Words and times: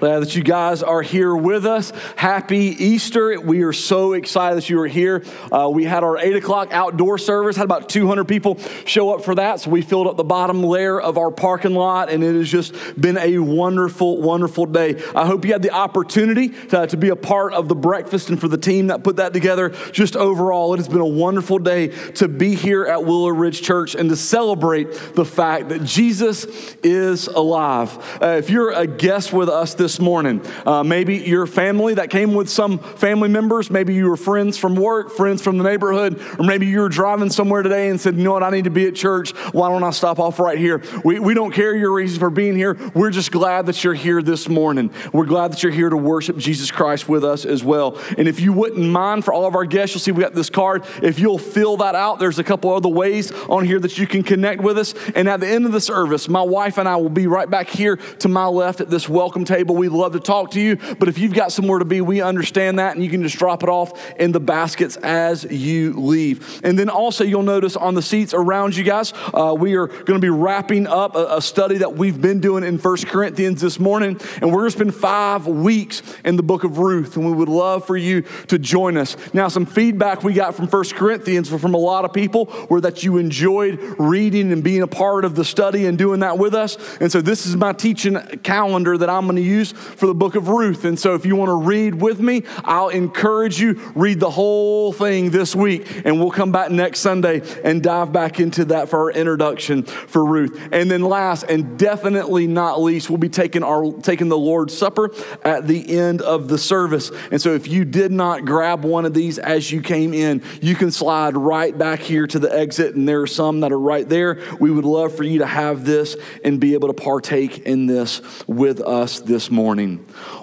Glad 0.00 0.20
that 0.20 0.36
you 0.36 0.44
guys 0.44 0.84
are 0.84 1.02
here 1.02 1.34
with 1.34 1.66
us. 1.66 1.92
Happy 2.14 2.66
Easter. 2.78 3.40
We 3.40 3.62
are 3.62 3.72
so 3.72 4.12
excited 4.12 4.56
that 4.56 4.70
you 4.70 4.80
are 4.80 4.86
here. 4.86 5.24
Uh, 5.50 5.68
we 5.72 5.84
had 5.84 6.04
our 6.04 6.16
8 6.16 6.36
o'clock 6.36 6.68
outdoor 6.72 7.18
service, 7.18 7.56
had 7.56 7.64
about 7.64 7.88
200 7.88 8.24
people 8.26 8.58
show 8.84 9.12
up 9.12 9.24
for 9.24 9.34
that. 9.34 9.58
So 9.58 9.70
we 9.70 9.82
filled 9.82 10.06
up 10.06 10.16
the 10.16 10.22
bottom 10.22 10.62
layer 10.62 11.00
of 11.00 11.18
our 11.18 11.32
parking 11.32 11.74
lot, 11.74 12.10
and 12.10 12.22
it 12.22 12.36
has 12.36 12.48
just 12.48 12.74
been 13.00 13.18
a 13.18 13.38
wonderful, 13.38 14.22
wonderful 14.22 14.66
day. 14.66 15.02
I 15.16 15.26
hope 15.26 15.44
you 15.44 15.52
had 15.52 15.62
the 15.62 15.72
opportunity 15.72 16.50
to, 16.68 16.86
to 16.86 16.96
be 16.96 17.08
a 17.08 17.16
part 17.16 17.52
of 17.52 17.68
the 17.68 17.74
breakfast 17.74 18.30
and 18.30 18.40
for 18.40 18.46
the 18.46 18.58
team 18.58 18.88
that 18.88 19.02
put 19.02 19.16
that 19.16 19.32
together. 19.32 19.70
Just 19.90 20.14
overall, 20.14 20.74
it 20.74 20.76
has 20.76 20.88
been 20.88 21.00
a 21.00 21.06
wonderful 21.06 21.58
day 21.58 21.88
to 22.12 22.28
be 22.28 22.54
here 22.54 22.84
at 22.84 23.04
Willow 23.04 23.30
Ridge 23.30 23.62
Church 23.62 23.96
and 23.96 24.08
to 24.10 24.16
celebrate 24.16 24.92
the 25.16 25.24
fact 25.24 25.70
that 25.70 25.82
Jesus 25.82 26.44
is 26.84 27.26
alive. 27.26 27.98
Uh, 28.22 28.36
if 28.38 28.48
you're 28.48 28.70
a 28.70 28.86
guest 28.86 29.32
with 29.32 29.48
us 29.48 29.74
this 29.74 29.87
this 29.88 30.00
morning. 30.00 30.44
Uh, 30.66 30.84
maybe 30.84 31.16
your 31.16 31.46
family 31.46 31.94
that 31.94 32.10
came 32.10 32.34
with 32.34 32.50
some 32.50 32.78
family 32.78 33.26
members. 33.26 33.70
Maybe 33.70 33.94
you 33.94 34.10
were 34.10 34.18
friends 34.18 34.58
from 34.58 34.74
work, 34.74 35.10
friends 35.12 35.40
from 35.40 35.56
the 35.56 35.64
neighborhood, 35.64 36.20
or 36.38 36.44
maybe 36.44 36.66
you 36.66 36.80
were 36.80 36.90
driving 36.90 37.30
somewhere 37.30 37.62
today 37.62 37.88
and 37.88 37.98
said, 37.98 38.14
you 38.14 38.22
know 38.22 38.32
what, 38.32 38.42
I 38.42 38.50
need 38.50 38.64
to 38.64 38.70
be 38.70 38.86
at 38.86 38.94
church. 38.94 39.30
Why 39.54 39.70
don't 39.70 39.82
I 39.82 39.88
stop 39.88 40.18
off 40.18 40.38
right 40.40 40.58
here? 40.58 40.82
We, 41.06 41.20
we 41.20 41.32
don't 41.32 41.52
care 41.52 41.74
your 41.74 41.90
reason 41.90 42.18
for 42.18 42.28
being 42.28 42.54
here. 42.54 42.76
We're 42.92 43.08
just 43.08 43.32
glad 43.32 43.64
that 43.64 43.82
you're 43.82 43.94
here 43.94 44.20
this 44.20 44.46
morning. 44.46 44.90
We're 45.10 45.24
glad 45.24 45.52
that 45.52 45.62
you're 45.62 45.72
here 45.72 45.88
to 45.88 45.96
worship 45.96 46.36
Jesus 46.36 46.70
Christ 46.70 47.08
with 47.08 47.24
us 47.24 47.46
as 47.46 47.64
well. 47.64 47.98
And 48.18 48.28
if 48.28 48.40
you 48.40 48.52
wouldn't 48.52 48.86
mind 48.86 49.24
for 49.24 49.32
all 49.32 49.46
of 49.46 49.54
our 49.54 49.64
guests, 49.64 49.94
you'll 49.94 50.00
see 50.00 50.12
we 50.12 50.22
got 50.22 50.34
this 50.34 50.50
card. 50.50 50.84
If 51.02 51.18
you'll 51.18 51.38
fill 51.38 51.78
that 51.78 51.94
out, 51.94 52.18
there's 52.18 52.38
a 52.38 52.44
couple 52.44 52.74
other 52.74 52.90
ways 52.90 53.32
on 53.48 53.64
here 53.64 53.80
that 53.80 53.96
you 53.96 54.06
can 54.06 54.22
connect 54.22 54.60
with 54.60 54.76
us. 54.76 54.92
And 55.14 55.30
at 55.30 55.40
the 55.40 55.48
end 55.48 55.64
of 55.64 55.72
the 55.72 55.80
service, 55.80 56.28
my 56.28 56.42
wife 56.42 56.76
and 56.76 56.86
I 56.86 56.96
will 56.96 57.08
be 57.08 57.26
right 57.26 57.48
back 57.48 57.70
here 57.70 57.96
to 57.96 58.28
my 58.28 58.44
left 58.44 58.82
at 58.82 58.90
this 58.90 59.08
welcome 59.08 59.46
table 59.46 59.77
we 59.78 59.88
love 59.88 60.12
to 60.12 60.20
talk 60.20 60.50
to 60.52 60.60
you, 60.60 60.76
but 60.98 61.08
if 61.08 61.18
you've 61.18 61.34
got 61.34 61.52
somewhere 61.52 61.78
to 61.78 61.84
be, 61.84 62.00
we 62.00 62.20
understand 62.20 62.78
that, 62.78 62.94
and 62.94 63.04
you 63.04 63.10
can 63.10 63.22
just 63.22 63.36
drop 63.36 63.62
it 63.62 63.68
off 63.68 63.92
in 64.16 64.32
the 64.32 64.40
baskets 64.40 64.96
as 64.96 65.44
you 65.44 65.92
leave. 65.94 66.60
And 66.64 66.78
then 66.78 66.88
also, 66.88 67.24
you'll 67.24 67.42
notice 67.42 67.76
on 67.76 67.94
the 67.94 68.02
seats 68.02 68.34
around 68.34 68.76
you 68.76 68.84
guys, 68.84 69.12
uh, 69.32 69.54
we 69.58 69.76
are 69.76 69.86
going 69.86 70.18
to 70.18 70.18
be 70.18 70.28
wrapping 70.28 70.86
up 70.86 71.16
a, 71.16 71.36
a, 71.36 71.42
study 71.42 71.78
that 71.78 71.94
we've 71.94 72.20
been 72.20 72.40
doing 72.40 72.64
in 72.64 72.78
First 72.78 73.06
Corinthians 73.06 73.60
this 73.60 73.78
morning, 73.78 74.20
and 74.42 74.52
we're 74.52 74.60
going 74.60 74.70
to 74.70 74.76
spend 74.76 74.94
five 74.94 75.46
weeks 75.46 76.02
in 76.24 76.36
the 76.36 76.42
book 76.42 76.64
of 76.64 76.78
Ruth, 76.78 77.16
and 77.16 77.24
we 77.24 77.32
would 77.32 77.48
love 77.48 77.86
for 77.86 77.96
you 77.96 78.22
to 78.48 78.58
join 78.58 78.96
us. 78.96 79.16
Now, 79.32 79.48
some 79.48 79.66
feedback 79.66 80.22
we 80.22 80.34
got 80.34 80.54
from 80.54 80.68
First 80.68 80.94
Corinthians 80.94 81.48
from 81.48 81.74
a 81.74 81.78
lot 81.78 82.04
of 82.04 82.12
people 82.12 82.52
were 82.68 82.80
that 82.80 83.02
you 83.02 83.16
enjoyed 83.16 83.78
reading 83.98 84.52
and 84.52 84.62
being 84.62 84.82
a 84.82 84.86
part 84.86 85.24
of 85.24 85.34
the 85.34 85.44
study 85.44 85.86
and 85.86 85.96
doing 85.96 86.20
that 86.20 86.38
with 86.38 86.54
us. 86.54 86.76
And 87.00 87.10
so, 87.10 87.20
this 87.20 87.46
is 87.46 87.56
my 87.56 87.72
teaching 87.72 88.18
calendar 88.42 88.98
that 88.98 89.08
I'm 89.08 89.24
going 89.24 89.36
to 89.36 89.42
use 89.42 89.67
for 89.72 90.06
the 90.06 90.14
book 90.14 90.34
of 90.34 90.48
Ruth. 90.48 90.84
And 90.84 90.98
so 90.98 91.14
if 91.14 91.26
you 91.26 91.36
want 91.36 91.48
to 91.48 91.56
read 91.56 91.94
with 91.94 92.20
me, 92.20 92.42
I'll 92.64 92.88
encourage 92.88 93.60
you, 93.60 93.74
read 93.94 94.20
the 94.20 94.30
whole 94.30 94.92
thing 94.92 95.30
this 95.30 95.54
week. 95.54 96.02
And 96.04 96.18
we'll 96.18 96.30
come 96.30 96.52
back 96.52 96.70
next 96.70 97.00
Sunday 97.00 97.42
and 97.64 97.82
dive 97.82 98.12
back 98.12 98.40
into 98.40 98.64
that 98.66 98.88
for 98.88 98.98
our 98.98 99.10
introduction 99.10 99.82
for 99.82 100.24
Ruth. 100.24 100.68
And 100.72 100.90
then 100.90 101.02
last 101.02 101.44
and 101.44 101.78
definitely 101.78 102.46
not 102.46 102.80
least, 102.80 103.10
we'll 103.10 103.18
be 103.18 103.28
taking 103.28 103.62
our 103.62 103.92
taking 104.02 104.28
the 104.28 104.38
Lord's 104.38 104.76
Supper 104.76 105.10
at 105.42 105.66
the 105.66 105.98
end 105.98 106.22
of 106.22 106.48
the 106.48 106.58
service. 106.58 107.10
And 107.30 107.40
so 107.40 107.54
if 107.54 107.68
you 107.68 107.84
did 107.84 108.12
not 108.12 108.44
grab 108.44 108.84
one 108.84 109.04
of 109.04 109.14
these 109.14 109.38
as 109.38 109.70
you 109.70 109.80
came 109.80 110.14
in, 110.14 110.42
you 110.60 110.74
can 110.74 110.90
slide 110.90 111.36
right 111.36 111.76
back 111.76 112.00
here 112.00 112.26
to 112.26 112.38
the 112.38 112.54
exit. 112.54 112.94
And 112.94 113.08
there 113.08 113.22
are 113.22 113.26
some 113.26 113.60
that 113.60 113.72
are 113.72 113.78
right 113.78 114.08
there. 114.08 114.40
We 114.60 114.70
would 114.70 114.84
love 114.84 115.14
for 115.14 115.24
you 115.24 115.38
to 115.38 115.46
have 115.46 115.84
this 115.84 116.16
and 116.44 116.60
be 116.60 116.74
able 116.74 116.88
to 116.88 116.94
partake 116.94 117.60
in 117.60 117.86
this 117.86 118.20
with 118.46 118.80
us 118.80 119.20
this 119.20 119.50
morning. 119.50 119.57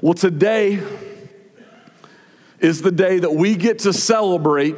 Well, 0.02 0.14
today 0.14 0.82
is 2.60 2.82
the 2.82 2.92
day 2.92 3.20
that 3.20 3.34
we 3.34 3.56
get 3.56 3.80
to 3.80 3.94
celebrate 3.94 4.76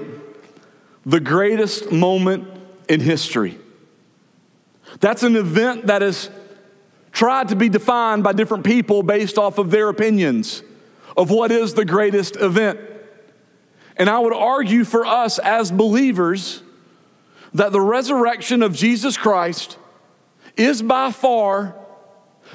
the 1.06 1.20
greatest 1.20 1.92
moment 1.92 2.48
in 2.90 3.00
history. 3.00 3.58
That's 5.00 5.24
an 5.24 5.36
event 5.36 5.88
that 5.88 6.03
is 6.03 6.30
tried 7.12 7.48
to 7.50 7.56
be 7.56 7.70
defined 7.70 8.24
by 8.24 8.34
different 8.34 8.64
people 8.64 9.03
based 9.03 9.38
off 9.38 9.58
of 9.58 9.72
their 9.72 9.90
opinions 9.90 10.64
of 11.16 11.31
what 11.31 11.52
is 11.52 11.74
the 11.74 11.86
greatest 11.86 12.36
event. 12.36 12.80
And 13.96 14.09
I 14.09 14.19
would 14.19 14.34
argue 14.34 14.84
for 14.84 15.06
us 15.06 15.40
as 15.40 15.72
believers 15.72 16.62
that 17.54 17.72
the 17.72 17.81
resurrection 17.81 18.62
of 18.62 18.75
Jesus 18.75 19.18
Christ 19.18 19.78
is 20.56 20.81
by 20.81 21.12
far 21.12 21.75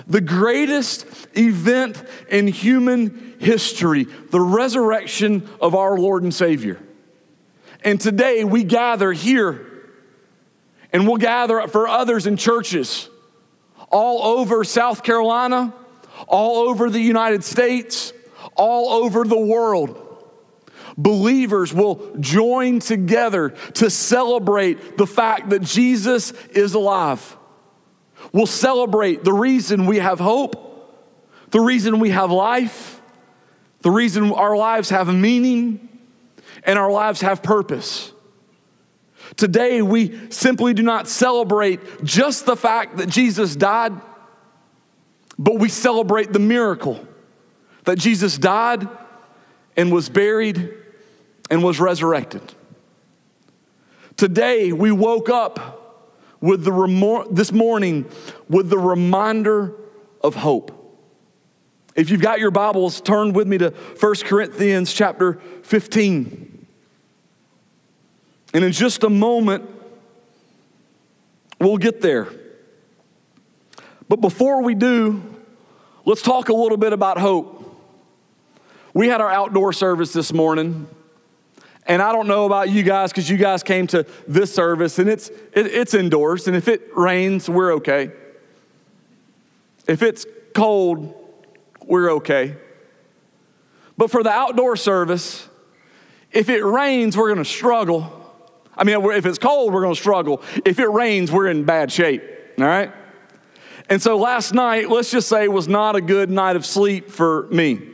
the 0.07 0.21
greatest 0.21 1.07
event 1.37 2.03
in 2.29 2.47
human 2.47 3.35
history, 3.39 4.05
the 4.05 4.41
resurrection 4.41 5.49
of 5.61 5.75
our 5.75 5.99
Lord 5.99 6.23
and 6.23 6.35
Savior. 6.35 6.81
And 7.85 8.01
today 8.01 8.45
we 8.45 8.65
gather 8.65 9.13
here, 9.13 9.67
and 10.93 11.07
we'll 11.07 11.17
gather 11.17 11.67
for 11.69 11.89
others 11.89 12.27
in 12.27 12.37
churches 12.37 13.09
all 13.91 14.39
over 14.39 14.65
South 14.65 15.03
Carolina, 15.03 15.75
all 16.27 16.69
over 16.69 16.89
the 16.89 17.01
United 17.01 17.45
States, 17.45 18.13
all 18.57 19.05
over 19.05 19.25
the 19.25 19.39
world. 19.39 19.99
Believers 20.97 21.73
will 21.73 22.17
join 22.21 22.79
together 22.79 23.51
to 23.75 23.91
celebrate 23.91 24.99
the 24.99 25.07
fact 25.07 25.51
that 25.51 25.63
Jesus 25.63 26.33
is 26.51 26.75
alive. 26.75 27.37
We'll 28.33 28.47
celebrate 28.47 29.25
the 29.25 29.33
reason 29.33 29.87
we 29.87 29.99
have 29.99 30.19
hope, 30.19 30.59
the 31.51 31.61
reason 31.61 32.01
we 32.01 32.11
have 32.11 32.31
life, 32.31 33.01
the 33.81 33.91
reason 33.91 34.33
our 34.33 34.57
lives 34.57 34.91
have 34.91 35.15
meaning, 35.15 35.89
and 36.65 36.79
our 36.79 36.91
lives 36.91 37.21
have 37.21 37.43
purpose. 37.43 38.13
Today, 39.37 39.83
we 39.83 40.31
simply 40.31 40.75
do 40.75 40.83
not 40.83 41.09
celebrate 41.09 42.05
just 42.05 42.47
the 42.47 42.57
fact 42.57 42.99
that 42.99 43.09
Jesus 43.09 43.57
died, 43.57 43.93
but 45.39 45.59
we 45.59 45.69
celebrate 45.69 46.33
the 46.33 46.39
miracle 46.39 47.07
that 47.85 47.99
Jesus 47.99 48.39
died 48.39 48.89
and 49.77 49.93
was 49.93 50.09
buried 50.09 50.73
and 51.51 51.63
was 51.63 51.81
resurrected. 51.81 52.43
Today, 54.17 54.73
we 54.73 54.93
woke 54.93 55.29
up 55.29 55.82
with 56.43 56.65
the 56.65 56.71
remor- 56.71 57.35
this 57.35 57.53
morning 57.53 58.05
with 58.51 58.69
the 58.69 58.79
reminder 58.79 59.73
of 60.21 60.35
hope. 60.35 60.79
If 61.95 62.11
you've 62.11 62.21
got 62.21 62.41
your 62.41 62.51
Bibles, 62.51 63.01
turn 63.01 63.33
with 63.33 63.47
me 63.47 63.59
to 63.59 63.71
1 63.71 64.15
Corinthians 64.25 64.93
chapter 64.93 65.35
15. 65.63 66.67
And 68.55 68.65
in 68.65 68.73
just 68.73 69.05
a 69.05 69.11
moment, 69.11 69.69
we'll 71.61 71.79
get 71.79 72.01
there. 72.01 72.29
But 74.09 74.21
before 74.21 74.63
we 74.63 74.75
do, 74.75 75.23
let's 76.05 76.23
talk 76.23 76.49
a 76.49 76.55
little 76.55 76.77
bit 76.77 76.93
about 76.93 77.19
hope. 77.19 77.61
We 78.95 79.09
had 79.09 79.21
our 79.21 79.31
outdoor 79.31 79.73
service 79.73 80.13
this 80.13 80.33
morning. 80.33 80.87
And 81.87 82.01
I 82.01 82.13
don't 82.13 82.29
know 82.29 82.47
about 82.47 82.71
you 82.71 82.83
guys 82.83 83.11
because 83.11 83.29
you 83.29 83.37
guys 83.37 83.63
came 83.63 83.87
to 83.89 84.07
this 84.29 84.55
service 84.55 84.99
and 84.99 85.09
it's, 85.09 85.29
it, 85.29 85.67
it's 85.67 85.95
indoors. 85.95 86.47
And 86.47 86.57
if 86.57 86.69
it 86.69 86.97
rains, 86.97 87.49
we're 87.49 87.75
okay. 87.75 88.13
If 89.89 90.03
it's 90.03 90.25
cold, 90.55 91.15
we're 91.85 92.13
okay. 92.13 92.57
But 93.97 94.11
for 94.11 94.23
the 94.23 94.31
outdoor 94.31 94.77
service, 94.77 95.49
if 96.31 96.49
it 96.49 96.65
rains, 96.65 97.17
we're 97.17 97.29
going 97.29 97.45
to 97.45 97.51
struggle. 97.51 98.21
I 98.77 98.85
mean, 98.85 99.05
if 99.13 99.27
it's 99.27 99.39
cold, 99.39 99.75
we're 99.75 99.83
going 99.83 99.95
to 99.95 100.01
struggle. 100.01 100.43
If 100.65 100.79
it 100.79 100.89
rains, 100.89 101.31
we're 101.31 101.49
in 101.49 101.65
bad 101.65 101.93
shape, 101.93 102.23
all 102.59 102.65
right? 102.65 102.93
And 103.89 104.01
so 104.01 104.17
last 104.17 104.55
night, 104.55 104.89
let's 104.89 105.11
just 105.11 105.29
say, 105.29 105.49
was 105.49 105.69
not 105.69 105.97
a 105.97 106.01
good 106.01 106.31
night 106.31 106.57
of 106.57 106.65
sleep 106.65 107.11
for 107.11 107.49
me. 107.49 107.92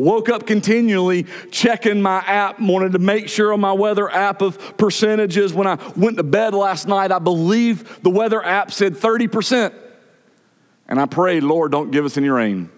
Woke 0.00 0.30
up 0.30 0.46
continually 0.46 1.26
checking 1.50 2.00
my 2.00 2.20
app, 2.20 2.58
wanted 2.58 2.92
to 2.92 2.98
make 2.98 3.28
sure 3.28 3.52
on 3.52 3.60
my 3.60 3.74
weather 3.74 4.10
app 4.10 4.40
of 4.40 4.78
percentages. 4.78 5.52
When 5.52 5.66
I 5.66 5.74
went 5.94 6.16
to 6.16 6.22
bed 6.22 6.54
last 6.54 6.88
night, 6.88 7.12
I 7.12 7.18
believe 7.18 8.02
the 8.02 8.08
weather 8.08 8.42
app 8.42 8.72
said 8.72 8.94
30%. 8.94 9.74
And 10.88 10.98
I 10.98 11.04
prayed, 11.04 11.42
Lord, 11.42 11.70
don't 11.70 11.90
give 11.90 12.06
us 12.06 12.16
any 12.16 12.30
rain. 12.30 12.70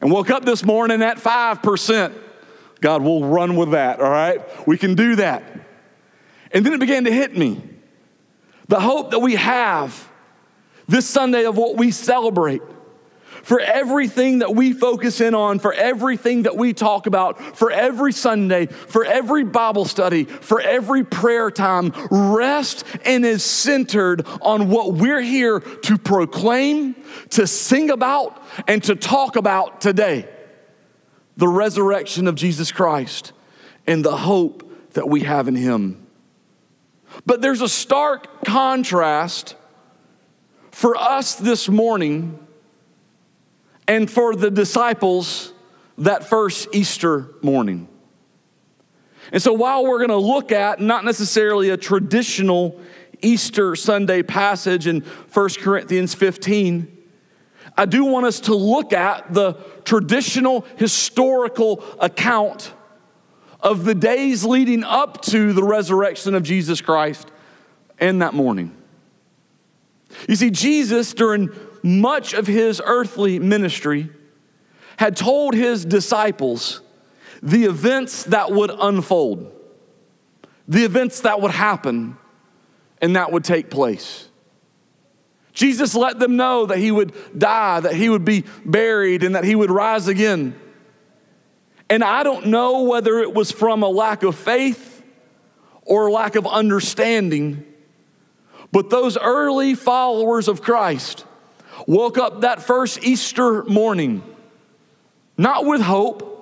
and 0.00 0.10
woke 0.10 0.30
up 0.30 0.44
this 0.44 0.64
morning 0.64 1.00
at 1.00 1.18
5%. 1.18 2.12
God, 2.80 3.02
we'll 3.02 3.22
run 3.22 3.54
with 3.54 3.70
that, 3.70 4.00
all 4.00 4.10
right? 4.10 4.40
We 4.66 4.78
can 4.78 4.96
do 4.96 5.14
that. 5.16 5.44
And 6.50 6.66
then 6.66 6.72
it 6.72 6.80
began 6.80 7.04
to 7.04 7.12
hit 7.12 7.38
me. 7.38 7.62
The 8.66 8.80
hope 8.80 9.12
that 9.12 9.20
we 9.20 9.36
have 9.36 10.10
this 10.88 11.06
Sunday 11.06 11.44
of 11.44 11.56
what 11.56 11.76
we 11.76 11.92
celebrate 11.92 12.62
for 13.46 13.60
everything 13.60 14.40
that 14.40 14.56
we 14.56 14.72
focus 14.72 15.20
in 15.20 15.32
on, 15.32 15.60
for 15.60 15.72
everything 15.72 16.42
that 16.42 16.56
we 16.56 16.72
talk 16.72 17.06
about, 17.06 17.40
for 17.56 17.70
every 17.70 18.10
Sunday, 18.10 18.66
for 18.66 19.04
every 19.04 19.44
Bible 19.44 19.84
study, 19.84 20.24
for 20.24 20.60
every 20.60 21.04
prayer 21.04 21.48
time, 21.48 21.92
rest 22.10 22.84
and 23.04 23.24
is 23.24 23.44
centered 23.44 24.26
on 24.42 24.68
what 24.68 24.94
we're 24.94 25.20
here 25.20 25.60
to 25.60 25.96
proclaim, 25.96 26.96
to 27.30 27.46
sing 27.46 27.90
about, 27.90 28.42
and 28.66 28.82
to 28.82 28.96
talk 28.96 29.36
about 29.36 29.80
today 29.80 30.28
the 31.36 31.46
resurrection 31.46 32.26
of 32.26 32.34
Jesus 32.34 32.72
Christ 32.72 33.30
and 33.86 34.04
the 34.04 34.16
hope 34.16 34.92
that 34.94 35.08
we 35.08 35.20
have 35.20 35.46
in 35.46 35.54
Him. 35.54 36.04
But 37.24 37.42
there's 37.42 37.60
a 37.60 37.68
stark 37.68 38.44
contrast 38.44 39.54
for 40.72 40.96
us 40.96 41.36
this 41.36 41.68
morning 41.68 42.40
and 43.88 44.10
for 44.10 44.34
the 44.34 44.50
disciples 44.50 45.52
that 45.98 46.28
first 46.28 46.68
Easter 46.72 47.28
morning. 47.42 47.88
And 49.32 49.42
so, 49.42 49.52
while 49.52 49.84
we're 49.84 49.98
going 49.98 50.10
to 50.10 50.16
look 50.16 50.52
at 50.52 50.80
not 50.80 51.04
necessarily 51.04 51.70
a 51.70 51.76
traditional 51.76 52.80
Easter 53.22 53.74
Sunday 53.74 54.22
passage 54.22 54.86
in 54.86 55.00
1 55.00 55.48
Corinthians 55.60 56.14
15, 56.14 56.92
I 57.76 57.86
do 57.86 58.04
want 58.04 58.26
us 58.26 58.40
to 58.40 58.54
look 58.54 58.92
at 58.92 59.32
the 59.34 59.54
traditional 59.84 60.64
historical 60.76 61.84
account 61.98 62.72
of 63.60 63.84
the 63.84 63.94
days 63.94 64.44
leading 64.44 64.84
up 64.84 65.22
to 65.22 65.52
the 65.52 65.62
resurrection 65.62 66.34
of 66.34 66.42
Jesus 66.42 66.80
Christ 66.80 67.30
and 67.98 68.22
that 68.22 68.32
morning. 68.32 68.74
You 70.28 70.36
see, 70.36 70.50
Jesus, 70.50 71.12
during 71.12 71.50
much 71.86 72.34
of 72.34 72.48
his 72.48 72.82
earthly 72.84 73.38
ministry, 73.38 74.10
had 74.96 75.16
told 75.16 75.54
his 75.54 75.84
disciples 75.84 76.80
the 77.42 77.64
events 77.64 78.24
that 78.24 78.50
would 78.50 78.72
unfold, 78.76 79.52
the 80.66 80.84
events 80.84 81.20
that 81.20 81.40
would 81.40 81.52
happen, 81.52 82.18
and 83.00 83.14
that 83.14 83.30
would 83.30 83.44
take 83.44 83.70
place. 83.70 84.28
Jesus 85.52 85.94
let 85.94 86.18
them 86.18 86.36
know 86.36 86.66
that 86.66 86.78
he 86.78 86.90
would 86.90 87.12
die, 87.38 87.78
that 87.78 87.94
he 87.94 88.08
would 88.08 88.24
be 88.24 88.44
buried, 88.64 89.22
and 89.22 89.36
that 89.36 89.44
he 89.44 89.54
would 89.54 89.70
rise 89.70 90.08
again. 90.08 90.58
And 91.88 92.02
I 92.02 92.24
don't 92.24 92.46
know 92.46 92.82
whether 92.82 93.20
it 93.20 93.32
was 93.32 93.52
from 93.52 93.84
a 93.84 93.88
lack 93.88 94.24
of 94.24 94.34
faith 94.34 95.04
or 95.82 96.10
lack 96.10 96.34
of 96.34 96.48
understanding, 96.48 97.64
but 98.72 98.90
those 98.90 99.16
early 99.16 99.76
followers 99.76 100.48
of 100.48 100.62
Christ 100.62 101.24
woke 101.86 102.18
up 102.18 102.40
that 102.40 102.62
first 102.62 103.02
Easter 103.04 103.64
morning, 103.64 104.22
not 105.38 105.64
with 105.64 105.80
hope, 105.80 106.32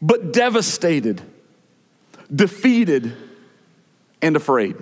but 0.00 0.32
devastated, 0.32 1.20
defeated, 2.34 3.14
and 4.22 4.36
afraid. 4.36 4.76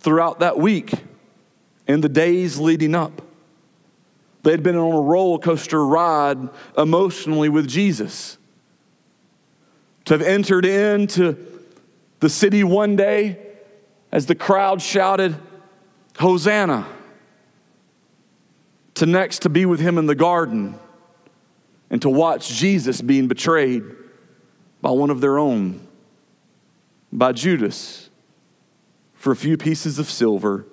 Throughout 0.00 0.40
that 0.40 0.58
week 0.58 0.92
and 1.86 2.02
the 2.02 2.08
days 2.08 2.58
leading 2.58 2.94
up, 2.94 3.22
they 4.42 4.50
had 4.50 4.62
been 4.62 4.76
on 4.76 4.94
a 4.94 5.00
roller 5.00 5.38
coaster 5.38 5.84
ride 5.84 6.48
emotionally 6.76 7.48
with 7.48 7.68
Jesus. 7.68 8.38
To 10.06 10.14
have 10.14 10.22
entered 10.22 10.64
into 10.64 11.36
the 12.20 12.30
city 12.30 12.64
one 12.64 12.96
day 12.96 13.38
as 14.10 14.26
the 14.26 14.34
crowd 14.34 14.80
shouted, 14.80 15.36
Hosanna. 16.18 16.86
To 18.94 19.06
next 19.06 19.42
to 19.42 19.48
be 19.48 19.64
with 19.64 19.80
him 19.80 19.96
in 19.96 20.06
the 20.06 20.14
garden 20.14 20.78
and 21.88 22.02
to 22.02 22.08
watch 22.08 22.48
Jesus 22.48 23.00
being 23.00 23.28
betrayed 23.28 23.82
by 24.80 24.90
one 24.90 25.10
of 25.10 25.20
their 25.20 25.38
own, 25.38 25.86
by 27.12 27.32
Judas, 27.32 28.10
for 29.14 29.32
a 29.32 29.36
few 29.36 29.56
pieces 29.56 29.98
of 29.98 30.10
silver 30.10 30.66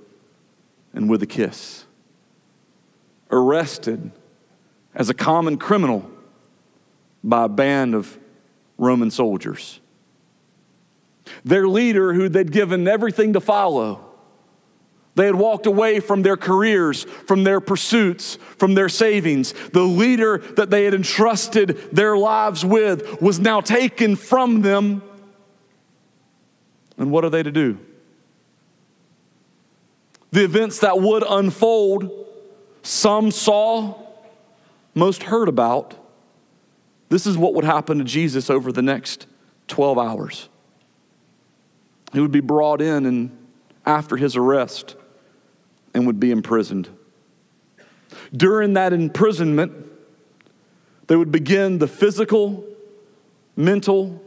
and 0.94 1.10
with 1.10 1.22
a 1.24 1.26
kiss. 1.26 1.86
Arrested 3.32 4.12
as 4.96 5.10
a 5.10 5.14
common 5.14 5.58
criminal 5.58 6.10
by 7.24 7.46
a 7.46 7.50
band 7.50 7.94
of 7.94 8.18
Roman 8.78 9.12
soldiers. 9.12 9.80
Their 11.44 11.68
leader, 11.68 12.14
who 12.14 12.30
they'd 12.30 12.52
given 12.52 12.88
everything 12.88 13.34
to 13.34 13.42
follow, 13.42 14.07
they 15.18 15.26
had 15.26 15.34
walked 15.34 15.66
away 15.66 16.00
from 16.00 16.22
their 16.22 16.38
careers, 16.38 17.06
from 17.26 17.44
their 17.44 17.60
pursuits, 17.60 18.36
from 18.60 18.76
their 18.76 18.88
savings. 18.88 19.52
The 19.74 19.82
leader 19.82 20.38
that 20.38 20.70
they 20.70 20.86
had 20.86 20.94
entrusted 20.94 21.90
their 21.92 22.16
lives 22.16 22.64
with 22.64 23.20
was 23.20 23.40
now 23.40 23.60
taken 23.60 24.16
from 24.16 24.62
them. 24.62 25.02
And 27.00 27.10
what 27.10 27.26
are 27.26 27.32
they 27.32 27.42
to 27.42 27.52
do? 27.52 27.80
The 30.30 30.44
events 30.44 30.82
that 30.82 31.02
would 31.02 31.24
unfold, 31.28 32.12
some 32.84 33.32
saw, 33.32 34.00
most 34.94 35.24
heard 35.24 35.50
about. 35.50 35.96
This 37.10 37.26
is 37.26 37.40
what 37.40 37.56
would 37.56 37.66
happen 37.66 37.98
to 37.98 38.04
Jesus 38.04 38.52
over 38.52 38.72
the 38.72 38.84
next 38.84 39.26
12 39.68 39.98
hours. 39.98 40.48
He 42.14 42.20
would 42.20 42.32
be 42.32 42.40
brought 42.40 42.84
in 42.84 43.08
and 43.08 43.36
after 43.84 44.16
his 44.16 44.36
arrest 44.36 44.96
and 45.98 46.06
would 46.06 46.20
be 46.20 46.30
imprisoned. 46.30 46.88
During 48.32 48.74
that 48.74 48.94
imprisonment, 48.94 49.74
they 51.08 51.16
would 51.16 51.32
begin 51.32 51.80
the 51.80 51.88
physical, 51.88 52.64
mental, 53.56 54.22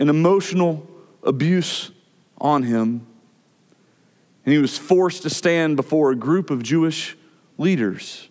and 0.00 0.10
emotional 0.10 0.84
abuse 1.22 1.92
on 2.40 2.64
him. 2.64 3.06
And 4.44 4.52
he 4.52 4.58
was 4.58 4.76
forced 4.76 5.22
to 5.22 5.30
stand 5.30 5.76
before 5.76 6.10
a 6.10 6.16
group 6.16 6.50
of 6.50 6.64
Jewish 6.64 7.16
leaders 7.58 8.28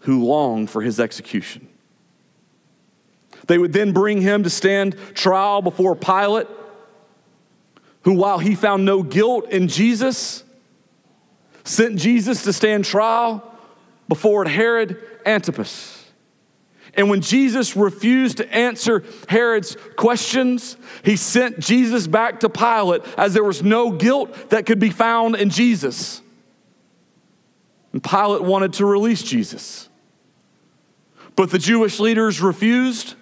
who 0.00 0.24
longed 0.24 0.70
for 0.70 0.80
his 0.80 0.98
execution. 0.98 1.68
They 3.48 3.58
would 3.58 3.74
then 3.74 3.92
bring 3.92 4.22
him 4.22 4.44
to 4.44 4.50
stand 4.50 4.96
trial 5.12 5.60
before 5.60 5.94
Pilate, 5.94 6.46
who, 8.04 8.14
while 8.14 8.38
he 8.38 8.54
found 8.54 8.86
no 8.86 9.02
guilt 9.02 9.50
in 9.50 9.68
Jesus, 9.68 10.42
sent 11.64 11.96
Jesus 11.96 12.42
to 12.44 12.52
stand 12.52 12.84
trial 12.84 13.42
before 14.08 14.44
Herod 14.44 14.98
Antipas. 15.24 15.96
And 16.94 17.08
when 17.08 17.20
Jesus 17.20 17.76
refused 17.76 18.38
to 18.38 18.52
answer 18.52 19.04
Herod's 19.28 19.76
questions, 19.96 20.76
he 21.04 21.16
sent 21.16 21.60
Jesus 21.60 22.06
back 22.06 22.40
to 22.40 22.48
Pilate 22.48 23.02
as 23.16 23.32
there 23.34 23.44
was 23.44 23.62
no 23.62 23.92
guilt 23.92 24.50
that 24.50 24.66
could 24.66 24.80
be 24.80 24.90
found 24.90 25.36
in 25.36 25.50
Jesus. 25.50 26.20
And 27.92 28.02
Pilate 28.02 28.42
wanted 28.42 28.72
to 28.74 28.86
release 28.86 29.22
Jesus. 29.22 29.88
But 31.36 31.50
the 31.50 31.58
Jewish 31.58 32.00
leaders 32.00 32.40
refused. 32.40 33.14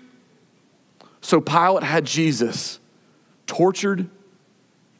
So 1.21 1.40
Pilate 1.40 1.83
had 1.83 2.07
Jesus 2.07 2.80
tortured 3.47 4.09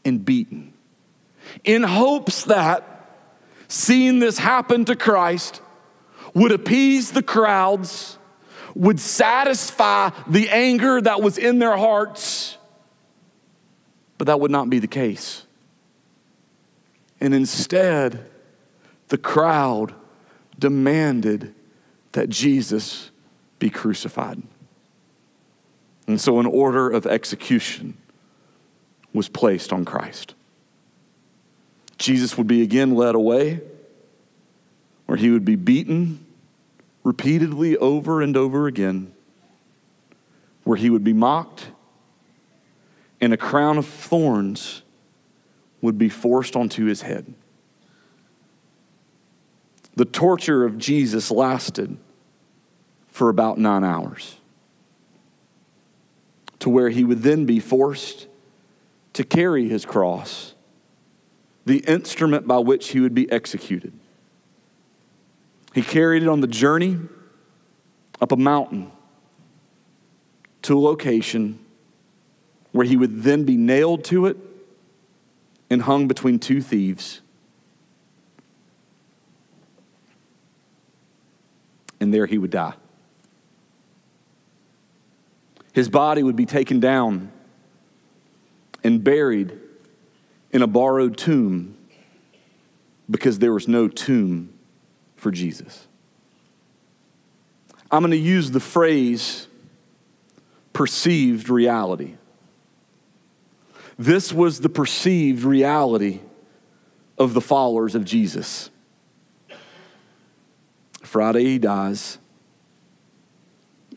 and 0.05 0.25
beaten 0.25 0.75
in 1.65 1.83
hopes 1.83 2.45
that 2.45 2.98
seeing 3.69 4.19
this 4.19 4.39
happen 4.39 4.85
to 4.87 4.97
Christ 4.97 5.61
would 6.35 6.53
appease 6.53 7.13
the 7.13 7.23
crowds, 7.23 8.19
would 8.75 8.99
satisfy 8.99 10.11
the 10.27 10.49
anger 10.49 11.01
that 11.01 11.23
was 11.23 11.39
in 11.39 11.59
their 11.59 11.77
hearts, 11.77 12.57
but 14.17 14.27
that 14.27 14.41
would 14.41 14.51
not 14.51 14.69
be 14.69 14.79
the 14.79 14.89
case. 14.89 15.45
And 17.21 17.35
instead, 17.35 18.31
the 19.09 19.19
crowd 19.19 19.95
demanded 20.59 21.55
that 22.13 22.29
Jesus 22.29 23.11
be 23.59 23.71
crucified. 23.71 24.43
And 26.07 26.21
so, 26.21 26.39
an 26.41 26.47
order 26.47 26.89
of 26.89 27.07
execution 27.07 27.97
was 29.13 29.29
placed 29.29 29.73
on 29.73 29.85
Christ. 29.85 30.35
Jesus 31.99 32.39
would 32.39 32.47
be 32.47 32.63
again 32.63 32.95
led 32.95 33.15
away, 33.15 33.61
where 35.07 35.19
he 35.19 35.31
would 35.31 35.45
be 35.45 35.57
beaten 35.57 36.25
repeatedly 37.05 37.77
over 37.77 38.23
and 38.23 38.37
over 38.37 38.67
again, 38.67 39.13
where 40.65 40.77
he 40.77 40.91
would 40.91 41.05
be 41.05 41.13
mocked, 41.13 41.69
and 43.21 43.33
a 43.33 43.37
crown 43.37 43.79
of 43.79 43.87
thorns 43.87 44.83
would 45.81 45.99
be 45.99 46.09
forced 46.09 46.57
onto 46.57 46.85
his 46.85 47.03
head. 47.03 47.35
the 49.99 50.05
torture 50.05 50.65
of 50.65 50.79
Jesus 50.79 51.29
lasted 51.29 51.97
for 53.09 53.29
about 53.29 53.59
nine 53.59 53.83
hours, 53.83 54.37
to 56.61 56.71
where 56.71 56.89
he 56.89 57.03
would 57.03 57.23
then 57.23 57.45
be 57.47 57.59
forced 57.59 58.29
to 59.13 59.25
carry 59.25 59.69
his 59.69 59.85
cross, 59.85 60.55
the 61.69 61.79
instrument 61.81 62.47
by 62.47 62.57
which 62.59 62.89
he 62.89 63.01
would 63.01 63.15
be 63.15 63.31
executed. 63.31 63.93
He 65.75 65.83
carried 65.83 66.23
it 66.23 66.29
on 66.29 66.41
the 66.41 66.47
journey 66.47 66.99
up 68.23 68.33
a 68.33 68.37
mountain 68.37 68.91
to 70.63 70.77
a 70.77 70.81
location 70.81 71.59
where 72.73 72.87
he 72.87 72.97
would 72.97 73.23
then 73.23 73.45
be 73.45 73.59
nailed 73.59 74.03
to 74.05 74.25
it 74.27 74.39
and 75.69 75.83
hung 75.83 76.09
between 76.09 76.39
two 76.39 76.63
thieves. 76.63 77.21
And 82.01 82.15
there 82.15 82.25
he 82.25 82.39
would 82.39 82.51
die. 82.51 82.75
His 85.75 85.91
body 85.91 86.23
would 86.23 86.37
be 86.37 86.47
taken 86.47 86.81
down 86.81 87.31
and 88.83 89.05
buried 89.05 89.68
in 90.53 90.63
a 90.63 90.67
borrowed 90.67 91.17
tomb 91.17 91.77
because 93.11 93.39
there 93.39 93.53
was 93.53 93.69
no 93.69 93.89
tomb 93.89 94.53
for 95.17 95.31
Jesus. 95.31 95.87
I'm 97.91 98.03
going 98.03 98.11
to 98.11 98.17
use 98.17 98.51
the 98.51 98.61
phrase 98.61 99.47
perceived 100.73 101.49
reality. 101.49 102.15
This 103.99 104.33
was 104.33 104.61
the 104.61 104.69
perceived 104.69 105.43
reality 105.43 106.21
of 107.19 107.35
the 107.35 107.41
followers 107.41 107.95
of 107.95 108.05
Jesus. 108.05 108.71
Friday, 111.03 111.45
he 111.45 111.59
dies. 111.59 112.19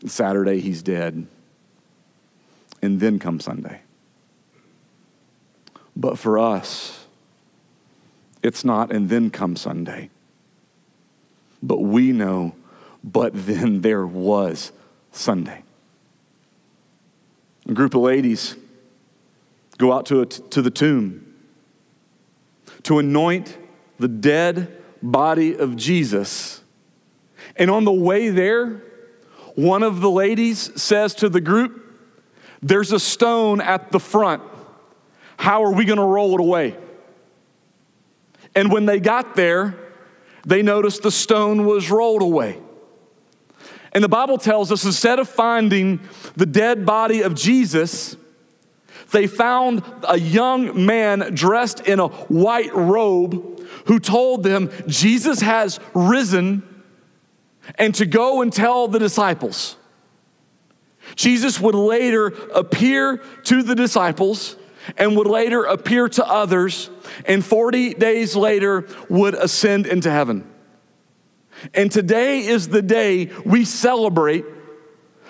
Saturday, 0.06 0.60
he's 0.60 0.82
dead. 0.82 1.26
And 2.80 2.98
then 2.98 3.18
comes 3.20 3.44
Sunday. 3.44 3.82
But 5.94 6.18
for 6.18 6.38
us, 6.38 7.06
it's 8.42 8.64
not, 8.64 8.90
and 8.92 9.08
then 9.08 9.30
come 9.30 9.56
Sunday. 9.56 10.10
But 11.62 11.78
we 11.78 12.12
know, 12.12 12.54
but 13.04 13.32
then 13.34 13.82
there 13.82 14.06
was 14.06 14.72
Sunday. 15.12 15.62
A 17.68 17.72
group 17.72 17.94
of 17.94 18.00
ladies 18.00 18.56
go 19.78 19.92
out 19.92 20.06
to, 20.06 20.24
to 20.24 20.62
the 20.62 20.70
tomb 20.70 21.32
to 22.84 22.98
anoint 22.98 23.56
the 23.98 24.08
dead 24.08 24.76
body 25.02 25.56
of 25.56 25.76
Jesus. 25.76 26.62
And 27.56 27.70
on 27.70 27.84
the 27.84 27.92
way 27.92 28.30
there, 28.30 28.82
one 29.54 29.82
of 29.82 30.00
the 30.00 30.10
ladies 30.10 30.80
says 30.80 31.14
to 31.16 31.28
the 31.28 31.40
group, 31.40 31.80
There's 32.62 32.92
a 32.92 32.98
stone 32.98 33.60
at 33.60 33.92
the 33.92 34.00
front. 34.00 34.42
How 35.42 35.64
are 35.64 35.72
we 35.72 35.84
going 35.84 35.98
to 35.98 36.04
roll 36.04 36.34
it 36.34 36.40
away? 36.40 36.76
And 38.54 38.70
when 38.70 38.86
they 38.86 39.00
got 39.00 39.34
there, 39.34 39.76
they 40.46 40.62
noticed 40.62 41.02
the 41.02 41.10
stone 41.10 41.66
was 41.66 41.90
rolled 41.90 42.22
away. 42.22 42.60
And 43.90 44.04
the 44.04 44.08
Bible 44.08 44.38
tells 44.38 44.70
us 44.70 44.84
instead 44.84 45.18
of 45.18 45.28
finding 45.28 45.98
the 46.36 46.46
dead 46.46 46.86
body 46.86 47.22
of 47.22 47.34
Jesus, 47.34 48.16
they 49.10 49.26
found 49.26 49.82
a 50.08 50.16
young 50.16 50.86
man 50.86 51.34
dressed 51.34 51.80
in 51.88 51.98
a 51.98 52.06
white 52.06 52.72
robe 52.72 53.66
who 53.86 53.98
told 53.98 54.44
them, 54.44 54.70
Jesus 54.86 55.40
has 55.40 55.80
risen, 55.92 56.62
and 57.74 57.92
to 57.96 58.06
go 58.06 58.42
and 58.42 58.52
tell 58.52 58.86
the 58.86 59.00
disciples. 59.00 59.76
Jesus 61.16 61.58
would 61.58 61.74
later 61.74 62.28
appear 62.54 63.16
to 63.42 63.64
the 63.64 63.74
disciples 63.74 64.54
and 64.96 65.16
would 65.16 65.26
later 65.26 65.64
appear 65.64 66.08
to 66.08 66.26
others, 66.26 66.90
and 67.26 67.44
40 67.44 67.94
days 67.94 68.34
later 68.36 68.86
would 69.08 69.34
ascend 69.34 69.86
into 69.86 70.10
heaven. 70.10 70.48
And 71.74 71.90
today 71.90 72.40
is 72.40 72.68
the 72.68 72.82
day 72.82 73.30
we 73.44 73.64
celebrate 73.64 74.44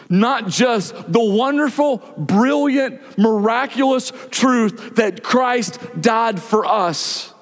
not 0.09 0.47
just 0.47 0.95
the 1.11 1.23
wonderful, 1.23 1.99
brilliant, 2.19 3.01
miraculous 3.19 4.13
truth 4.31 4.97
that 4.97 5.23
Christ 5.23 5.79
died 6.01 6.41
for 6.41 6.67
us, 6.67 7.33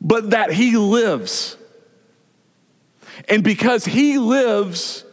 but 0.00 0.30
that 0.30 0.52
He 0.52 0.76
lives. 0.76 1.56
And 3.28 3.44
because 3.44 3.84
He 3.84 4.18
lives, 4.18 5.04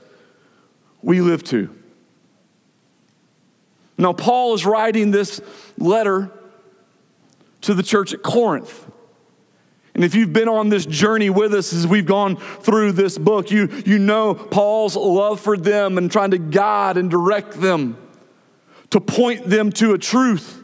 we 1.03 1.21
live 1.21 1.43
too. 1.43 1.76
Now, 3.97 4.13
Paul 4.13 4.53
is 4.53 4.65
writing 4.65 5.11
this 5.11 5.41
letter 5.77 6.31
to 7.61 7.73
the 7.73 7.83
church 7.83 8.13
at 8.13 8.21
Corinth. 8.21 8.85
And 9.95 10.03
if 10.03 10.13
you've 10.13 10.31
been 10.31 10.47
on 10.47 10.69
this 10.69 10.85
journey 10.85 11.31
with 11.31 11.55
us 11.55 11.73
as 11.73 11.87
we've 11.87 12.05
gone 12.05 12.35
through 12.35 12.91
this 12.91 13.17
book, 13.17 13.49
you, 13.49 13.67
you 13.83 13.97
know 13.97 14.35
Paul's 14.35 14.95
love 14.95 15.39
for 15.39 15.57
them 15.57 15.97
and 15.97 16.11
trying 16.11 16.31
to 16.31 16.37
guide 16.37 16.97
and 16.97 17.09
direct 17.09 17.59
them 17.59 17.97
to 18.91 19.01
point 19.01 19.49
them 19.49 19.71
to 19.73 19.93
a 19.93 19.97
truth 19.97 20.63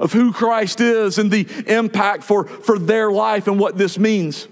of 0.00 0.12
who 0.12 0.32
Christ 0.32 0.80
is 0.80 1.18
and 1.18 1.30
the 1.30 1.46
impact 1.66 2.24
for, 2.24 2.46
for 2.46 2.78
their 2.78 3.12
life 3.12 3.46
and 3.48 3.60
what 3.60 3.76
this 3.76 3.98
means. 3.98 4.48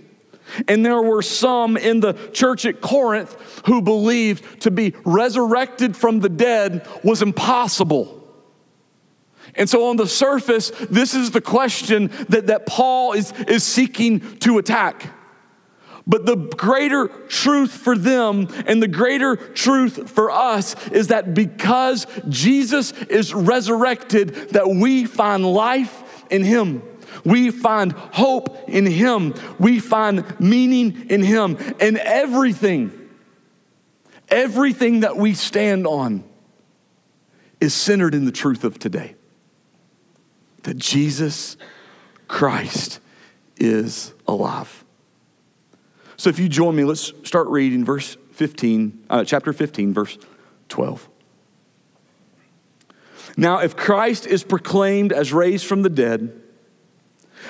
And 0.69 0.85
there 0.85 1.01
were 1.01 1.23
some 1.23 1.77
in 1.77 2.01
the 2.01 2.13
church 2.33 2.67
at 2.67 2.81
Corinth 2.81 3.63
who 3.67 3.81
believed 3.81 4.63
to 4.63 4.71
be 4.71 4.95
resurrected 5.05 5.97
from 5.97 6.21
the 6.21 6.29
dead 6.29 6.87
was 7.03 7.23
impossible. 7.23 8.19
And 9.55 9.69
so, 9.69 9.89
on 9.89 9.97
the 9.97 10.07
surface, 10.07 10.71
this 10.91 11.15
is 11.15 11.31
the 11.31 11.41
question 11.41 12.11
that, 12.31 12.47
that 12.47 12.67
Paul 12.67 13.13
is, 13.13 13.33
is 13.49 13.65
seeking 13.65 14.21
to 14.39 14.59
attack. 14.59 15.13
But 16.07 16.27
the 16.27 16.37
greater 16.37 17.07
truth 17.07 17.71
for 17.71 17.97
them 17.97 18.49
and 18.67 18.83
the 18.83 18.89
greater 18.89 19.37
truth 19.37 20.11
for 20.11 20.31
us 20.31 20.75
is 20.89 21.09
that 21.09 21.35
because 21.35 22.07
Jesus 22.29 22.93
is 22.93 23.33
resurrected, 23.33 24.51
that 24.51 24.69
we 24.69 25.05
find 25.05 25.45
life 25.45 26.25
in 26.31 26.43
him. 26.43 26.83
We 27.25 27.50
find 27.50 27.92
hope 27.92 28.69
in 28.69 28.87
him. 28.87 29.35
We 29.59 29.81
find 29.81 30.38
meaning 30.40 31.07
in 31.11 31.23
him. 31.23 31.57
And 31.81 31.99
everything, 31.99 33.11
everything 34.28 35.00
that 35.00 35.16
we 35.16 35.35
stand 35.35 35.87
on 35.87 36.25
is 37.61 37.75
centered 37.75 38.14
in 38.14 38.25
the 38.25 38.33
truth 38.33 38.64
of 38.64 38.78
today 38.78 39.14
that 40.64 40.76
Jesus 40.76 41.57
Christ 42.28 43.00
is 43.57 44.12
alive. 44.26 44.85
So 46.16 46.31
if 46.31 46.38
you 46.38 46.49
join 46.49 46.76
me, 46.76 46.85
let's 46.85 47.12
start 47.25 47.49
reading 47.49 47.85
verse 47.85 48.16
15, 48.33 49.07
uh, 49.11 49.25
chapter 49.25 49.52
15, 49.52 49.92
verse 49.92 50.19
12. 50.69 51.09
Now, 53.37 53.59
if 53.59 53.76
Christ 53.76 54.26
is 54.26 54.45
proclaimed 54.45 55.12
as 55.12 55.33
raised 55.33 55.66
from 55.66 55.83
the 55.83 55.88
dead, 55.88 56.42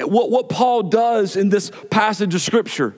What, 0.00 0.30
what 0.30 0.48
Paul 0.48 0.84
does 0.84 1.36
in 1.36 1.48
this 1.48 1.70
passage 1.90 2.34
of 2.34 2.40
Scripture 2.40 2.94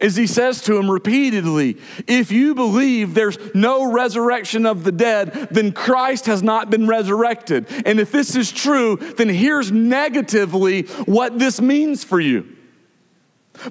is 0.00 0.16
he 0.16 0.26
says 0.26 0.62
to 0.62 0.76
him 0.76 0.90
repeatedly, 0.90 1.78
If 2.06 2.30
you 2.30 2.54
believe 2.54 3.14
there's 3.14 3.38
no 3.54 3.90
resurrection 3.90 4.66
of 4.66 4.84
the 4.84 4.92
dead, 4.92 5.48
then 5.50 5.72
Christ 5.72 6.26
has 6.26 6.42
not 6.42 6.70
been 6.70 6.86
resurrected. 6.86 7.66
And 7.86 7.98
if 7.98 8.12
this 8.12 8.36
is 8.36 8.52
true, 8.52 8.96
then 8.96 9.28
here's 9.28 9.72
negatively 9.72 10.82
what 11.06 11.38
this 11.38 11.60
means 11.60 12.04
for 12.04 12.20
you. 12.20 12.55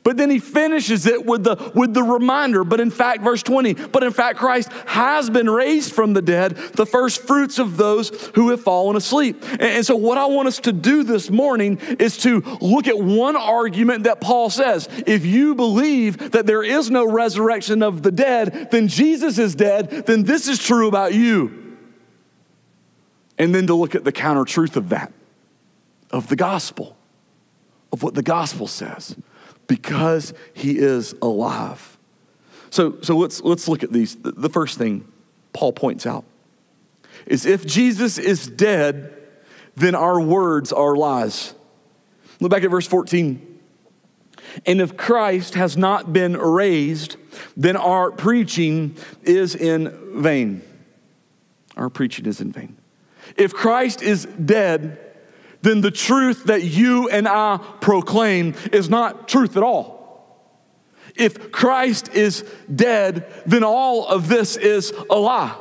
But 0.04 0.18
then 0.18 0.30
he 0.30 0.39
finishes 0.39 1.06
it 1.06 1.25
with 1.25 1.44
the, 1.44 1.72
with 1.75 1.94
the 1.94 2.04
reminder, 2.04 2.63
but 2.63 2.80
in 2.80 2.92
fact, 2.92 3.24
verse 3.24 3.44
20, 3.44 3.74
but 3.74 4.04
in 4.04 4.12
fact, 4.12 4.39
Christ 4.39 4.72
has 4.86 5.30
been 5.30 5.50
raised 5.50 5.94
from 5.94 6.13
the 6.13 6.22
dead, 6.22 6.56
the 6.74 6.86
first 6.86 7.24
fruits 7.24 7.60
of 7.60 7.77
those 7.77 8.10
who 8.36 8.50
have 8.50 8.62
fallen 8.62 8.96
asleep. 8.96 9.44
And, 9.51 9.62
and 9.62 9.86
so, 9.86 9.96
what 9.96 10.18
I 10.18 10.25
want 10.25 10.48
us 10.48 10.60
to 10.62 10.72
do 10.72 11.04
this 11.04 11.30
morning 11.30 11.77
is 12.00 12.18
to 12.20 12.42
look 12.62 12.88
at 12.88 12.98
one 12.98 13.36
argument 13.36 14.04
that 14.04 14.22
Paul 14.22 14.50
says. 14.50 14.88
If 15.06 15.25
you 15.25 15.56
believe 15.56 16.32
that 16.32 16.46
there 16.46 16.63
is 16.63 16.89
no 16.92 17.10
resurrection 17.10 17.84
of 17.84 18.04
the 18.04 18.12
dead, 18.12 18.70
then 18.72 18.88
Jesus 18.88 19.38
is 19.38 19.56
dead, 19.56 19.89
then 20.06 20.24
this 20.24 20.48
is 20.48 20.60
true 20.60 20.88
about 20.88 21.13
you. 21.13 21.77
And 23.38 23.54
then 23.54 23.68
to 23.68 23.75
look 23.75 23.96
at 23.96 24.04
the 24.04 24.12
counter 24.12 24.46
truth 24.46 24.77
of 24.77 24.89
that, 24.89 25.12
of 26.12 26.27
the 26.27 26.36
gospel, 26.36 26.96
of 27.92 28.04
what 28.04 28.13
the 28.13 28.24
gospel 28.24 28.68
says 28.68 29.15
because 29.67 30.34
he 30.53 30.77
is 30.77 31.13
alive. 31.22 31.98
So, 32.69 32.98
so 33.01 33.17
let's, 33.17 33.41
let's 33.41 33.67
look 33.67 33.84
at 33.84 33.91
these. 33.91 34.15
The 34.15 34.50
first 34.50 34.77
thing 34.77 35.07
Paul 35.53 35.74
points 35.74 36.05
out 36.05 36.25
is 37.25 37.45
if 37.45 37.65
Jesus 37.65 38.17
is 38.17 38.48
dead, 38.48 39.13
then 39.75 39.95
our 39.95 40.19
words 40.19 40.72
are 40.72 40.95
lies. 40.95 41.53
Look 42.39 42.51
back 42.51 42.63
at 42.63 42.72
verse 42.72 42.88
14. 42.88 43.60
And 44.65 44.79
if 44.79 44.95
Christ 44.95 45.55
has 45.55 45.75
not 45.75 46.13
been 46.13 46.38
raised, 46.38 47.17
then 47.57 47.75
our 47.75 48.12
preaching 48.12 48.95
is 49.24 49.55
in 49.55 50.22
vain. 50.22 50.62
Our 51.75 51.89
preaching 51.89 52.25
is 52.25 52.39
in 52.41 52.51
vain. 52.51 52.77
If 53.38 53.53
Christ 53.53 54.01
is 54.01 54.25
dead, 54.25 55.04
then 55.65 55.81
the 55.81 55.89
truth 55.89 56.43
that 56.43 56.63
you 56.63 57.10
and 57.10 57.27
I 57.27 57.57
proclaim 57.81 58.53
is 58.72 58.88
not 58.88 59.27
truth 59.27 59.57
at 59.57 59.63
all. 59.63 59.95
If 61.15 61.51
Christ 61.51 62.13
is 62.13 62.43
dead, 62.74 63.25
then 63.48 63.63
all 63.63 64.05
of 64.07 64.27
this 64.27 64.57
is 64.57 64.93
a 65.10 65.15
lie. 65.15 65.55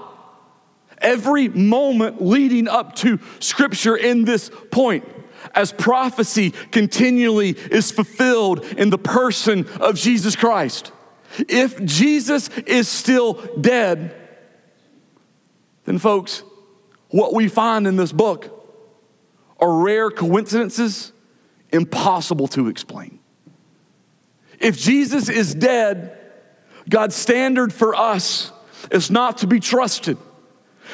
Every 0.99 1.49
moment 1.49 2.23
leading 2.23 2.69
up 2.69 2.95
to 2.97 3.19
Scripture 3.41 3.97
in 3.97 4.27
this 4.27 4.51
point, 4.71 5.09
as 5.55 5.73
prophecy 5.73 6.51
continually 6.51 7.51
is 7.51 7.91
fulfilled 7.91 8.63
in 8.77 8.91
the 8.91 8.99
person 8.99 9.67
of 9.81 9.95
Jesus 9.95 10.37
Christ. 10.37 10.93
If 11.49 11.83
Jesus 11.83 12.51
is 12.67 12.89
still 12.89 13.35
dead, 13.59 14.15
then, 15.87 15.99
folks, 15.99 16.43
what 17.09 17.33
we 17.33 17.49
find 17.49 17.87
in 17.87 17.97
this 17.97 18.13
book 18.13 18.54
are 19.59 19.73
rare 19.83 20.11
coincidences 20.11 21.13
impossible 21.73 22.49
to 22.49 22.69
explain. 22.69 23.19
If 24.59 24.79
Jesus 24.79 25.29
is 25.29 25.55
dead, 25.55 26.19
God's 26.89 27.17
standard 27.17 27.73
for 27.73 27.95
us 27.95 28.53
is 28.91 29.11
not 29.11 29.39
to 29.39 29.47
be 29.47 29.61
trusted. 29.61 30.19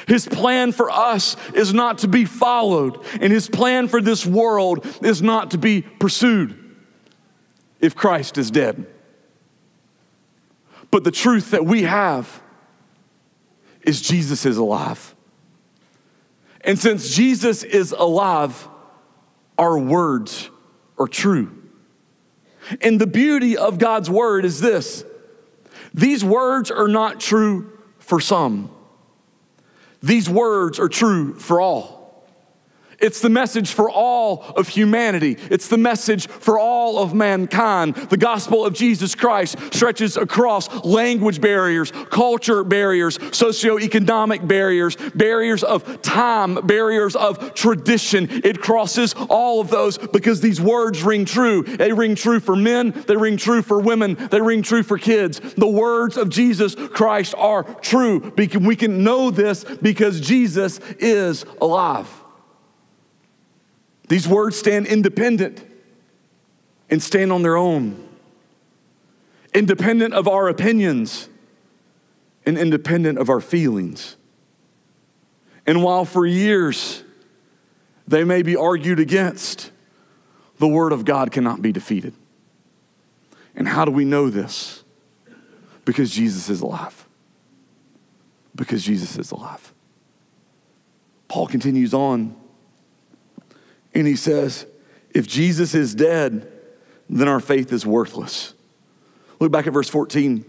His 0.06 0.26
plan 0.26 0.72
for 0.72 0.90
us 0.90 1.36
is 1.52 1.74
not 1.74 1.98
to 1.98 2.08
be 2.08 2.24
followed, 2.24 3.04
and 3.20 3.32
his 3.32 3.48
plan 3.48 3.88
for 3.88 4.00
this 4.00 4.24
world 4.24 4.86
is 5.02 5.20
not 5.20 5.50
to 5.50 5.58
be 5.58 5.82
pursued 5.82 6.56
if 7.80 7.94
Christ 7.94 8.38
is 8.38 8.50
dead. 8.50 8.86
But 10.90 11.04
the 11.04 11.10
truth 11.10 11.50
that 11.50 11.64
we 11.64 11.82
have 11.82 12.42
is 13.82 14.00
Jesus 14.00 14.46
is 14.46 14.56
alive. 14.56 15.14
And 16.62 16.78
since 16.78 17.14
Jesus 17.14 17.62
is 17.62 17.92
alive, 17.92 18.68
our 19.58 19.78
words 19.78 20.50
are 20.98 21.08
true. 21.08 21.56
And 22.80 23.00
the 23.00 23.06
beauty 23.06 23.56
of 23.56 23.78
God's 23.78 24.10
word 24.10 24.44
is 24.44 24.60
this 24.60 25.04
these 25.92 26.24
words 26.24 26.70
are 26.70 26.88
not 26.88 27.18
true 27.20 27.78
for 27.98 28.20
some, 28.20 28.70
these 30.02 30.28
words 30.28 30.78
are 30.78 30.88
true 30.88 31.34
for 31.34 31.60
all. 31.60 31.99
It's 33.00 33.20
the 33.20 33.30
message 33.30 33.72
for 33.72 33.90
all 33.90 34.44
of 34.56 34.68
humanity. 34.68 35.36
It's 35.50 35.68
the 35.68 35.78
message 35.78 36.28
for 36.28 36.58
all 36.58 36.98
of 36.98 37.14
mankind. 37.14 37.94
The 37.94 38.16
gospel 38.16 38.64
of 38.64 38.74
Jesus 38.74 39.14
Christ 39.14 39.56
stretches 39.72 40.16
across 40.16 40.84
language 40.84 41.40
barriers, 41.40 41.92
culture 42.10 42.62
barriers, 42.62 43.16
socioeconomic 43.18 44.46
barriers, 44.46 44.96
barriers 45.14 45.62
of 45.62 46.02
time, 46.02 46.54
barriers 46.66 47.16
of 47.16 47.54
tradition. 47.54 48.28
It 48.44 48.60
crosses 48.60 49.14
all 49.28 49.60
of 49.60 49.70
those 49.70 49.96
because 49.96 50.40
these 50.42 50.60
words 50.60 51.02
ring 51.02 51.24
true. 51.24 51.62
They 51.62 51.92
ring 51.92 52.14
true 52.14 52.40
for 52.40 52.54
men, 52.54 52.90
they 53.06 53.16
ring 53.16 53.38
true 53.38 53.62
for 53.62 53.80
women, 53.80 54.16
they 54.30 54.40
ring 54.40 54.62
true 54.62 54.82
for 54.82 54.98
kids. 54.98 55.40
The 55.40 55.66
words 55.66 56.16
of 56.16 56.28
Jesus 56.28 56.74
Christ 56.74 57.34
are 57.38 57.64
true. 57.80 58.32
We 58.36 58.76
can 58.76 59.02
know 59.02 59.30
this 59.30 59.64
because 59.64 60.20
Jesus 60.20 60.80
is 60.98 61.46
alive. 61.60 62.19
These 64.10 64.26
words 64.26 64.58
stand 64.58 64.88
independent 64.88 65.64
and 66.90 67.00
stand 67.00 67.30
on 67.30 67.42
their 67.42 67.56
own, 67.56 68.08
independent 69.54 70.14
of 70.14 70.26
our 70.26 70.48
opinions 70.48 71.28
and 72.44 72.58
independent 72.58 73.20
of 73.20 73.30
our 73.30 73.40
feelings. 73.40 74.16
And 75.64 75.84
while 75.84 76.04
for 76.04 76.26
years 76.26 77.04
they 78.08 78.24
may 78.24 78.42
be 78.42 78.56
argued 78.56 78.98
against, 78.98 79.70
the 80.58 80.66
Word 80.66 80.90
of 80.90 81.04
God 81.04 81.30
cannot 81.30 81.62
be 81.62 81.70
defeated. 81.70 82.12
And 83.54 83.68
how 83.68 83.84
do 83.84 83.92
we 83.92 84.04
know 84.04 84.28
this? 84.28 84.82
Because 85.84 86.10
Jesus 86.10 86.50
is 86.50 86.62
alive. 86.62 87.06
Because 88.56 88.82
Jesus 88.82 89.16
is 89.16 89.30
alive. 89.30 89.72
Paul 91.28 91.46
continues 91.46 91.94
on 91.94 92.39
and 93.94 94.06
he 94.06 94.16
says, 94.16 94.66
if 95.10 95.26
Jesus 95.26 95.74
is 95.74 95.94
dead, 95.94 96.50
then 97.08 97.28
our 97.28 97.40
faith 97.40 97.72
is 97.72 97.84
worthless. 97.84 98.54
Look 99.40 99.50
back 99.50 99.66
at 99.66 99.72
verse 99.72 99.88
14, 99.88 100.44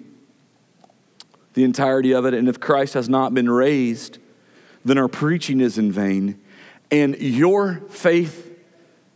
the 1.53 1.63
entirety 1.63 2.13
of 2.13 2.25
it. 2.25 2.33
And 2.33 2.47
if 2.47 2.59
Christ 2.59 2.93
has 2.93 3.09
not 3.09 3.33
been 3.33 3.49
raised, 3.49 4.19
then 4.85 4.97
our 4.97 5.07
preaching 5.07 5.61
is 5.61 5.77
in 5.77 5.91
vain, 5.91 6.39
and 6.91 7.17
your 7.17 7.81
faith 7.89 8.51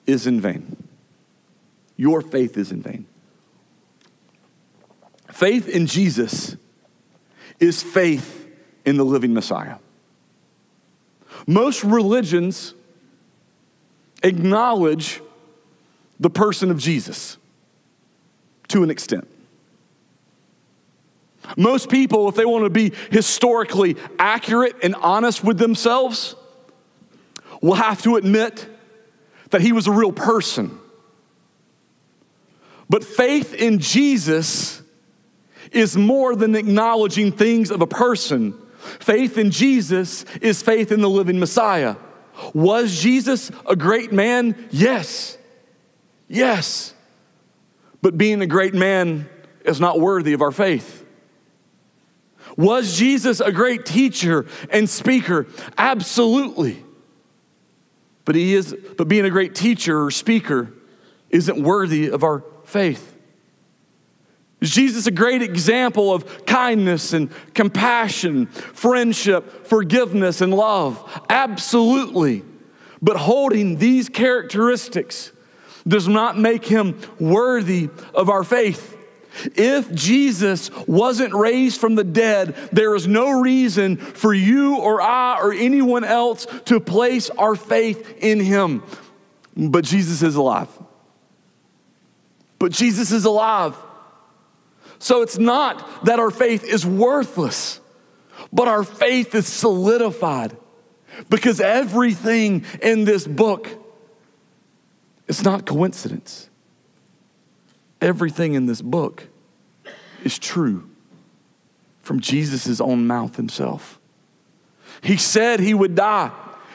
is 0.08 0.28
in 0.28 0.40
vain. 0.40 0.78
Your 1.98 2.22
faith 2.22 2.58
is 2.58 2.72
in 2.72 2.82
vain. 2.82 3.06
Faith 5.32 5.68
in 5.68 5.86
Jesus 5.88 6.56
is 7.60 7.84
faith 7.84 8.48
in 8.86 8.98
the 8.98 9.04
living 9.04 9.34
Messiah. 9.34 9.78
Most 11.48 11.84
religions 11.84 12.74
acknowledge 14.26 15.22
the 16.20 16.30
person 16.30 16.72
of 16.72 16.78
Jesus 16.78 17.38
to 18.70 18.84
an 18.84 18.90
extent. 18.90 19.28
Most 21.58 21.90
people, 21.90 22.28
if 22.28 22.36
they 22.36 22.46
want 22.46 22.64
to 22.64 22.70
be 22.70 22.92
historically 23.12 23.96
accurate 24.18 24.76
and 24.82 24.96
honest 24.96 25.44
with 25.44 25.58
themselves, 25.58 26.36
will 27.62 27.76
have 27.76 28.02
to 28.02 28.16
admit 28.16 28.68
that 29.52 29.62
he 29.62 29.72
was 29.72 29.88
a 29.88 29.92
real 29.92 30.12
person. 30.12 30.80
But 32.90 33.04
faith 33.04 33.54
in 33.54 33.80
Jesus 33.80 34.82
is 35.72 35.96
more 35.96 36.36
than 36.36 36.56
acknowledging 36.56 37.32
things 37.32 37.72
of 37.72 37.82
a 37.82 37.88
person. 37.88 38.54
Faith 39.00 39.38
in 39.38 39.52
Jesus 39.52 40.24
is 40.42 40.62
faith 40.62 40.92
in 40.92 41.02
the 41.02 41.10
living 41.10 41.40
Messiah. 41.40 41.96
Was 42.54 43.00
Jesus 43.00 43.52
a 43.68 43.76
great 43.76 44.12
man? 44.12 44.68
Yes. 44.72 45.38
Yes. 46.28 46.94
But 48.02 48.18
being 48.18 48.42
a 48.42 48.48
great 48.48 48.74
man 48.74 49.30
is 49.64 49.80
not 49.80 50.00
worthy 50.00 50.34
of 50.34 50.42
our 50.42 50.52
faith. 50.52 51.06
Was 52.58 52.98
Jesus 52.98 53.40
a 53.40 53.52
great 53.52 53.86
teacher 53.86 54.46
and 54.70 54.90
speaker? 54.90 55.48
Absolutely. 55.78 56.84
But 58.24 58.36
he 58.36 58.56
is 58.56 58.76
but 58.98 59.08
being 59.08 59.26
a 59.26 59.30
great 59.30 59.56
teacher 59.56 60.04
or 60.04 60.12
speaker 60.12 60.72
isn't 61.30 61.62
worthy 61.62 62.10
of 62.10 62.24
our 62.24 62.44
faith. 62.64 63.15
Is 64.62 64.72
Jesus 64.72 65.06
a 65.06 65.12
great 65.12 65.42
example 65.42 66.14
of 66.14 66.46
kindness 66.46 67.14
and 67.14 67.30
compassion, 67.54 68.48
friendship, 68.48 69.68
forgiveness, 69.68 70.42
and 70.42 70.54
love? 70.54 71.24
Absolutely. 71.30 72.44
But 73.02 73.18
holding 73.18 73.78
these 73.78 74.10
characteristics 74.10 75.32
does 75.88 76.08
not 76.08 76.38
make 76.38 76.66
him 76.66 77.00
worthy 77.20 77.90
of 78.14 78.30
our 78.30 78.44
faith. 78.44 78.94
If 79.56 79.94
Jesus 79.94 80.72
wasn't 80.88 81.34
raised 81.34 81.80
from 81.80 81.96
the 81.96 82.04
dead, 82.06 82.56
there 82.72 82.96
is 82.96 83.06
no 83.06 83.42
reason 83.42 83.98
for 83.98 84.34
you 84.34 84.78
or 84.78 85.02
I 85.02 85.38
or 85.42 85.52
anyone 85.52 86.06
else 86.06 86.48
to 86.66 86.80
place 86.80 87.30
our 87.32 87.56
faith 87.56 88.18
in 88.24 88.40
him. 88.40 88.82
But 89.56 89.84
Jesus 89.84 90.24
is 90.24 90.36
alive. 90.36 90.70
But 92.60 92.72
Jesus 92.72 93.12
is 93.12 93.26
alive. 93.26 93.76
So 95.00 95.22
it's 95.22 95.38
not 95.38 96.06
that 96.06 96.20
our 96.20 96.32
faith 96.32 96.64
is 96.64 96.86
worthless, 96.86 97.80
but 98.52 98.68
our 98.68 98.84
faith 98.84 99.36
is 99.36 99.48
solidified 99.48 100.56
because 101.30 101.60
everything 101.62 102.66
in 102.82 103.06
this 103.06 103.28
book 103.28 103.70
is 105.28 105.44
not 105.44 105.66
coincidence 105.66 106.50
everything 108.06 108.54
in 108.54 108.66
this 108.68 108.82
book 108.82 109.28
is 110.24 110.38
true 110.38 110.88
from 112.02 112.20
Jesus' 112.20 112.80
own 112.80 113.08
mouth 113.08 113.36
himself. 113.36 114.00
He 115.02 115.18
said 115.18 115.60
he 115.60 115.74
would 115.74 115.96
die, 115.96 116.32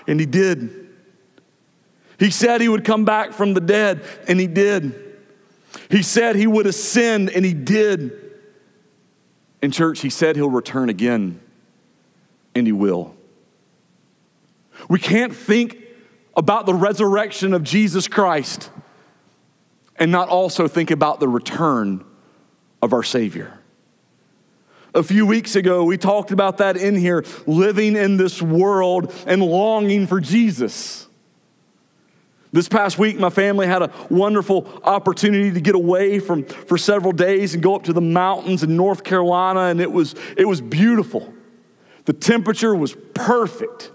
and 0.06 0.18
he 0.18 0.26
did. 0.26 0.88
He 2.18 2.30
said 2.30 2.61
he 2.61 2.68
would 2.68 2.85
come 2.85 3.04
back 3.04 3.33
from 3.33 3.54
the 3.54 3.61
dead, 3.61 4.02
and 4.28 4.38
he 4.38 4.46
did. 4.46 5.10
He 5.90 6.02
said 6.02 6.37
he 6.37 6.46
would 6.46 6.66
ascend, 6.66 7.30
and 7.30 7.44
he 7.44 7.54
did. 7.54 8.12
In 9.62 9.70
church, 9.70 10.00
he 10.00 10.11
said 10.11 10.37
he'll 10.37 10.50
return 10.50 10.88
again, 10.88 11.40
and 12.54 12.66
he 12.66 12.72
will. 12.72 13.14
We 14.88 14.98
can't 14.98 15.35
think 15.35 15.78
about 16.37 16.66
the 16.66 16.74
resurrection 16.74 17.52
of 17.52 17.62
Jesus 17.62 18.09
Christ 18.09 18.70
and 19.96 20.11
not 20.11 20.28
also 20.28 20.66
think 20.66 20.90
about 20.90 21.20
the 21.20 21.28
return 21.28 22.04
of 22.80 22.92
our 22.94 23.02
Savior. 23.02 23.59
A 24.94 25.02
few 25.02 25.26
weeks 25.26 25.54
ago, 25.54 25.85
we 25.85 25.98
talked 25.98 26.33
about 26.33 26.59
that 26.59 26.76
in 26.76 26.96
here 26.96 27.24
living 27.46 27.94
in 27.94 28.16
this 28.16 28.40
world 28.40 29.14
and 29.26 29.42
longing 29.42 30.06
for 30.06 30.20
Jesus. 30.20 31.06
This 32.52 32.68
past 32.68 32.98
week, 32.98 33.18
my 33.18 33.30
family 33.30 33.66
had 33.66 33.82
a 33.82 33.92
wonderful 34.10 34.66
opportunity 34.82 35.52
to 35.52 35.60
get 35.60 35.74
away 35.74 36.18
from, 36.18 36.44
for 36.44 36.76
several 36.76 37.12
days 37.12 37.54
and 37.54 37.62
go 37.62 37.76
up 37.76 37.84
to 37.84 37.92
the 37.92 38.00
mountains 38.00 38.62
in 38.62 38.76
North 38.76 39.04
Carolina, 39.04 39.66
and 39.66 39.80
it 39.80 39.90
was, 39.90 40.14
it 40.36 40.46
was 40.46 40.60
beautiful. 40.60 41.32
The 42.06 42.12
temperature 42.12 42.74
was 42.74 42.96
perfect. 43.14 43.92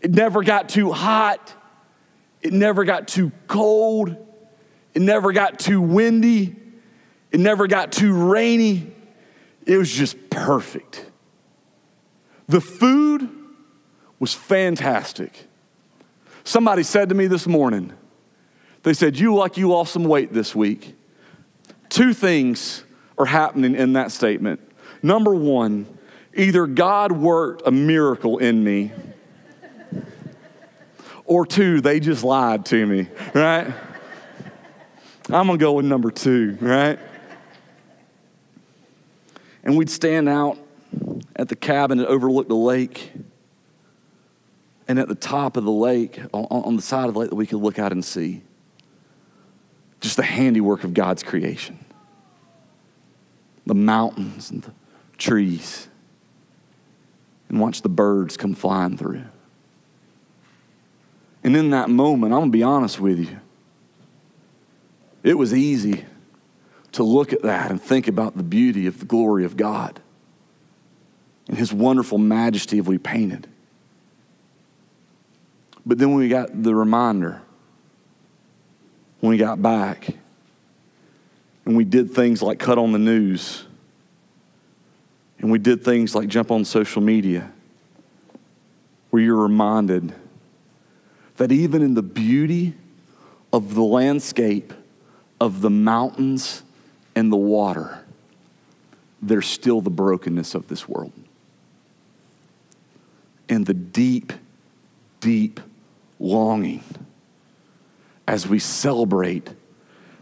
It 0.00 0.12
never 0.12 0.42
got 0.42 0.68
too 0.68 0.92
hot, 0.92 1.52
it 2.40 2.52
never 2.52 2.84
got 2.84 3.08
too 3.08 3.32
cold. 3.46 4.16
It 4.94 5.02
never 5.02 5.32
got 5.32 5.58
too 5.58 5.80
windy. 5.80 6.54
It 7.32 7.40
never 7.40 7.66
got 7.66 7.90
too 7.90 8.30
rainy. 8.30 8.92
It 9.66 9.76
was 9.76 9.90
just 9.90 10.30
perfect. 10.30 11.04
The 12.46 12.60
food 12.60 13.28
was 14.20 14.32
fantastic. 14.32 15.48
Somebody 16.44 16.82
said 16.82 17.08
to 17.08 17.14
me 17.14 17.26
this 17.26 17.46
morning, 17.46 17.92
they 18.82 18.92
said, 18.92 19.18
You 19.18 19.34
like 19.34 19.56
you 19.56 19.68
lost 19.68 19.92
some 19.92 20.04
weight 20.04 20.32
this 20.32 20.54
week. 20.54 20.94
Two 21.88 22.12
things 22.12 22.84
are 23.16 23.24
happening 23.26 23.74
in 23.74 23.94
that 23.94 24.12
statement. 24.12 24.60
Number 25.02 25.34
one, 25.34 25.86
either 26.34 26.66
God 26.66 27.12
worked 27.12 27.62
a 27.66 27.70
miracle 27.70 28.38
in 28.38 28.62
me, 28.62 28.92
or 31.24 31.46
two, 31.46 31.80
they 31.80 32.00
just 32.00 32.22
lied 32.22 32.66
to 32.66 32.86
me, 32.86 33.08
right? 33.32 33.72
I'm 35.30 35.48
to 35.48 35.56
go 35.56 35.72
with 35.72 35.86
number 35.86 36.10
two, 36.10 36.58
right? 36.60 36.98
And 39.62 39.78
we'd 39.78 39.88
stand 39.88 40.28
out 40.28 40.58
at 41.34 41.48
the 41.48 41.56
cabin 41.56 41.98
that 41.98 42.08
overlooked 42.08 42.50
the 42.50 42.54
lake. 42.54 43.10
And 44.86 44.98
at 44.98 45.08
the 45.08 45.14
top 45.14 45.56
of 45.56 45.64
the 45.64 45.72
lake, 45.72 46.20
on, 46.32 46.76
the 46.76 46.82
side 46.82 47.08
of 47.08 47.14
the 47.14 47.20
lake 47.20 47.30
that 47.30 47.36
we 47.36 47.46
could 47.46 47.60
look 47.60 47.78
out 47.78 47.92
and 47.92 48.04
see, 48.04 48.42
just 50.00 50.16
the 50.16 50.22
handiwork 50.22 50.84
of 50.84 50.92
God's 50.94 51.22
creation 51.22 51.78
the 53.66 53.74
mountains 53.74 54.50
and 54.50 54.62
the 54.62 54.72
trees, 55.16 55.88
and 57.48 57.58
watch 57.58 57.82
the 57.82 57.88
birds 57.88 58.36
come 58.36 58.54
flying 58.54 58.96
through. 58.96 59.24
And 61.42 61.56
in 61.56 61.70
that 61.70 61.90
moment, 61.90 62.32
I'm 62.32 62.40
going 62.40 62.52
to 62.52 62.58
be 62.58 62.62
honest 62.62 63.00
with 63.00 63.18
you. 63.18 63.38
It 65.22 65.38
was 65.38 65.54
easy 65.54 66.04
to 66.92 67.02
look 67.02 67.32
at 67.32 67.42
that 67.42 67.70
and 67.70 67.80
think 67.80 68.06
about 68.06 68.36
the 68.36 68.42
beauty 68.42 68.86
of 68.86 68.98
the 68.98 69.06
glory 69.06 69.44
of 69.44 69.56
God 69.56 70.00
and 71.48 71.58
his 71.58 71.72
wonderful 71.72 72.18
majesty 72.18 72.78
of 72.78 72.86
we 72.86 72.98
painted. 72.98 73.46
But 75.86 75.98
then 75.98 76.10
when 76.10 76.18
we 76.18 76.28
got 76.28 76.62
the 76.62 76.74
reminder, 76.74 77.42
when 79.20 79.30
we 79.30 79.36
got 79.36 79.60
back, 79.60 80.08
and 81.64 81.76
we 81.76 81.84
did 81.84 82.10
things 82.12 82.42
like 82.42 82.58
cut 82.58 82.78
on 82.78 82.92
the 82.92 82.98
news, 82.98 83.64
and 85.38 85.50
we 85.50 85.58
did 85.58 85.84
things 85.84 86.14
like 86.14 86.28
jump 86.28 86.50
on 86.50 86.64
social 86.64 87.02
media, 87.02 87.50
where 89.10 89.22
you're 89.22 89.36
reminded 89.36 90.14
that 91.36 91.52
even 91.52 91.82
in 91.82 91.94
the 91.94 92.02
beauty 92.02 92.74
of 93.52 93.74
the 93.74 93.82
landscape, 93.82 94.72
of 95.40 95.60
the 95.60 95.70
mountains 95.70 96.62
and 97.14 97.30
the 97.30 97.36
water, 97.36 98.04
there's 99.20 99.46
still 99.46 99.80
the 99.80 99.90
brokenness 99.90 100.54
of 100.54 100.68
this 100.68 100.88
world. 100.88 101.12
And 103.48 103.66
the 103.66 103.74
deep, 103.74 104.32
deep 105.20 105.60
longing 106.24 106.82
as 108.26 108.48
we 108.48 108.58
celebrate 108.58 109.50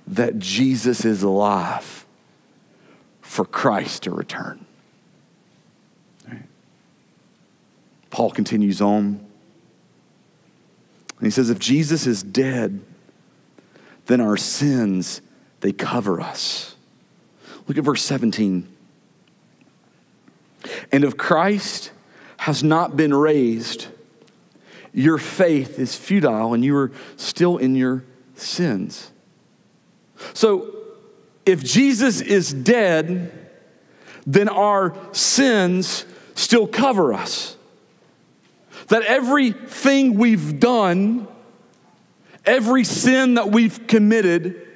that 0.07 0.39
Jesus 0.39 1.05
is 1.05 1.23
alive 1.23 2.05
for 3.21 3.45
Christ 3.45 4.03
to 4.03 4.11
return. 4.11 4.67
Paul 8.11 8.31
continues 8.31 8.83
on. 8.83 9.27
And 11.17 11.27
he 11.27 11.31
says, 11.31 11.49
if 11.49 11.59
Jesus 11.59 12.07
is 12.07 12.23
dead, 12.23 12.81
then 14.07 14.21
our 14.21 14.37
sins, 14.37 15.23
they 15.61 15.73
cover 15.73 16.21
us. 16.21 16.75
Look 17.67 17.79
at 17.79 17.85
verse 17.85 18.03
17. 18.03 18.69
And 20.91 21.05
if 21.05 21.17
Christ 21.17 21.93
has 22.39 22.63
not 22.63 22.97
been 22.97 23.15
raised, 23.15 23.87
your 24.93 25.19
faith 25.19 25.79
is 25.79 25.97
futile 25.97 26.55
and 26.55 26.65
you 26.65 26.77
are 26.77 26.93
still 27.17 27.57
in 27.57 27.75
your 27.75 28.05
sins. 28.35 29.11
So, 30.35 30.77
if 31.45 31.65
Jesus 31.65 32.21
is 32.21 32.53
dead, 32.53 33.33
then 34.27 34.49
our 34.49 34.97
sins 35.13 36.05
still 36.35 36.69
cover 36.69 37.13
us. 37.13 37.57
That 38.89 39.03
everything 39.03 40.15
we've 40.15 40.61
done 40.61 41.27
Every 42.45 42.85
sin 42.85 43.35
that 43.35 43.51
we've 43.51 43.87
committed, 43.87 44.67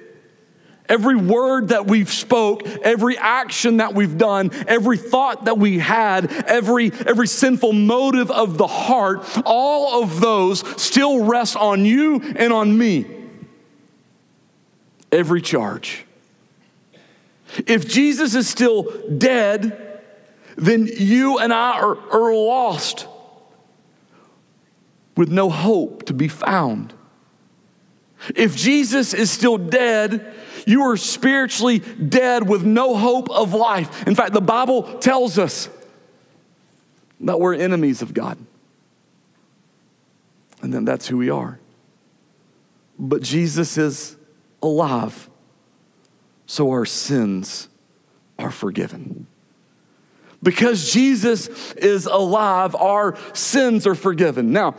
every 0.89 1.17
word 1.17 1.69
that 1.69 1.87
we've 1.87 2.11
spoke, 2.11 2.67
every 2.67 3.17
action 3.19 3.79
that 3.79 3.95
we've 3.95 4.17
done, 4.17 4.51
every 4.67 4.97
thought 4.97 5.47
that 5.47 5.59
we 5.59 5.79
had, 5.79 6.31
every 6.47 6.93
every 7.07 7.27
sinful 7.27 7.73
motive 7.73 8.31
of 8.31 8.59
the 8.59 8.67
heart, 8.67 9.27
all 9.45 10.03
of 10.03 10.21
those 10.21 10.61
still 10.81 11.25
rest 11.25 11.57
on 11.57 11.85
you 11.85 12.21
and 12.37 12.53
on 12.53 12.77
me. 12.77 13.07
Every 15.13 15.41
charge. 15.41 16.05
If 17.67 17.89
Jesus 17.89 18.35
is 18.35 18.49
still 18.49 18.85
dead, 19.09 20.03
then 20.57 20.87
you 20.87 21.39
and 21.39 21.53
I 21.53 21.81
are, 21.81 21.97
are 22.11 22.35
lost 22.35 23.07
with 25.17 25.31
no 25.31 25.49
hope 25.49 26.07
to 26.07 26.15
be 26.15 26.29
found. 26.29 26.93
If 28.35 28.57
Jesus 28.57 29.15
is 29.15 29.31
still 29.31 29.59
dead, 29.59 30.35
you 30.67 30.83
are 30.83 30.97
spiritually 30.97 31.79
dead 31.79 32.47
with 32.47 32.65
no 32.65 32.97
hope 32.97 33.31
of 33.31 33.55
life. 33.55 34.07
In 34.07 34.15
fact, 34.15 34.33
the 34.33 34.41
Bible 34.41 34.99
tells 34.99 35.39
us 35.39 35.71
that 37.21 37.41
we're 37.41 37.55
enemies 37.55 38.03
of 38.03 38.13
God. 38.13 38.37
And 40.61 40.75
then 40.75 40.85
that's 40.85 41.07
who 41.07 41.17
we 41.17 41.31
are. 41.31 41.59
But 42.99 43.23
Jesus 43.23 43.79
is 43.79 44.17
alive, 44.63 45.31
so 46.47 46.71
our 46.73 46.85
sins 46.85 47.69
are 48.39 48.51
forgiven. 48.51 49.27
Because 50.43 50.93
Jesus 50.93 51.73
is 51.75 52.07
alive, 52.07 52.75
our 52.75 53.17
sins 53.35 53.87
are 53.87 53.95
forgiven. 53.95 54.53
Now, 54.53 54.75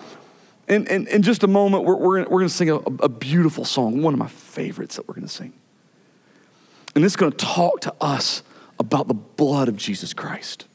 in, 0.68 0.86
in, 0.88 1.08
in 1.08 1.22
just 1.22 1.44
a 1.44 1.48
moment, 1.48 1.86
we're, 1.86 1.96
we're, 1.96 2.20
we're 2.24 2.26
going 2.26 2.48
to 2.48 2.54
sing 2.54 2.70
a, 2.70 2.76
a 2.76 3.10
beautiful 3.10 3.64
song, 3.64 4.02
one 4.02 4.14
of 4.14 4.20
my 4.20 4.28
favorites 4.28 4.98
that 4.98 5.08
we're 5.08 5.16
going 5.16 5.28
to 5.28 5.34
sing. 5.34 5.54
And 6.98 7.06
it's 7.06 7.16
going 7.16 7.32
to 7.32 7.38
talk 7.38 7.82
to 7.82 7.94
us 8.02 8.42
about 8.80 9.08
the 9.08 9.14
blood 9.14 9.70
of 9.70 9.76
Jesus 9.76 10.16
Christ 10.16 10.66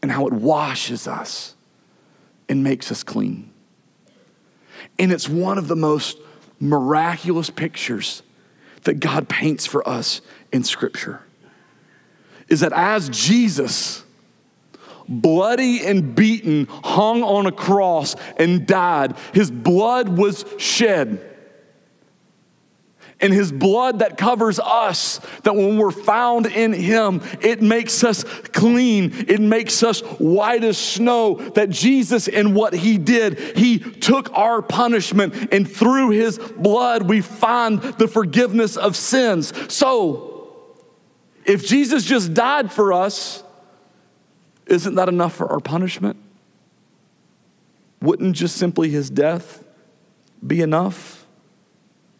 and 0.00 0.10
how 0.10 0.26
it 0.26 0.32
washes 0.32 1.06
us 1.06 1.54
and 2.48 2.64
makes 2.64 2.90
us 2.90 3.02
clean. 3.02 3.52
And 4.98 5.12
it's 5.12 5.28
one 5.28 5.58
of 5.58 5.68
the 5.68 5.76
most 5.76 6.16
miraculous 6.58 7.50
pictures 7.50 8.22
that 8.84 8.98
God 8.98 9.28
paints 9.28 9.66
for 9.66 9.86
us 9.86 10.22
in 10.50 10.64
Scripture. 10.64 11.20
Is 12.48 12.60
that 12.60 12.72
as 12.72 13.10
Jesus, 13.10 14.04
bloody 15.06 15.84
and 15.84 16.14
beaten, 16.14 16.66
hung 16.82 17.22
on 17.22 17.44
a 17.44 17.52
cross 17.52 18.16
and 18.38 18.66
died, 18.66 19.18
his 19.34 19.50
blood 19.50 20.08
was 20.08 20.46
shed 20.56 21.29
and 23.20 23.32
his 23.32 23.52
blood 23.52 23.98
that 23.98 24.16
covers 24.16 24.58
us, 24.58 25.18
that 25.42 25.54
when 25.54 25.76
we're 25.78 25.90
found 25.90 26.46
in 26.46 26.72
him, 26.72 27.22
it 27.40 27.60
makes 27.60 28.02
us 28.02 28.24
clean. 28.24 29.12
It 29.28 29.40
makes 29.40 29.82
us 29.82 30.00
white 30.00 30.64
as 30.64 30.78
snow. 30.78 31.34
That 31.34 31.70
Jesus, 31.70 32.28
in 32.28 32.54
what 32.54 32.72
he 32.72 32.98
did, 32.98 33.38
he 33.56 33.78
took 33.78 34.32
our 34.32 34.62
punishment, 34.62 35.52
and 35.52 35.70
through 35.70 36.10
his 36.10 36.38
blood, 36.38 37.08
we 37.08 37.20
find 37.20 37.80
the 37.80 38.08
forgiveness 38.08 38.76
of 38.76 38.96
sins. 38.96 39.52
So, 39.72 40.56
if 41.44 41.66
Jesus 41.66 42.04
just 42.04 42.34
died 42.34 42.72
for 42.72 42.92
us, 42.92 43.42
isn't 44.66 44.94
that 44.94 45.08
enough 45.08 45.34
for 45.34 45.50
our 45.50 45.60
punishment? 45.60 46.16
Wouldn't 48.00 48.36
just 48.36 48.56
simply 48.56 48.88
his 48.88 49.10
death 49.10 49.64
be 50.46 50.62
enough? 50.62 51.26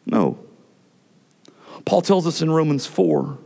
No. 0.04 0.38
Paul 1.84 2.02
tells 2.02 2.26
us 2.26 2.42
in 2.42 2.50
Romans 2.50 2.86
4 2.86 3.38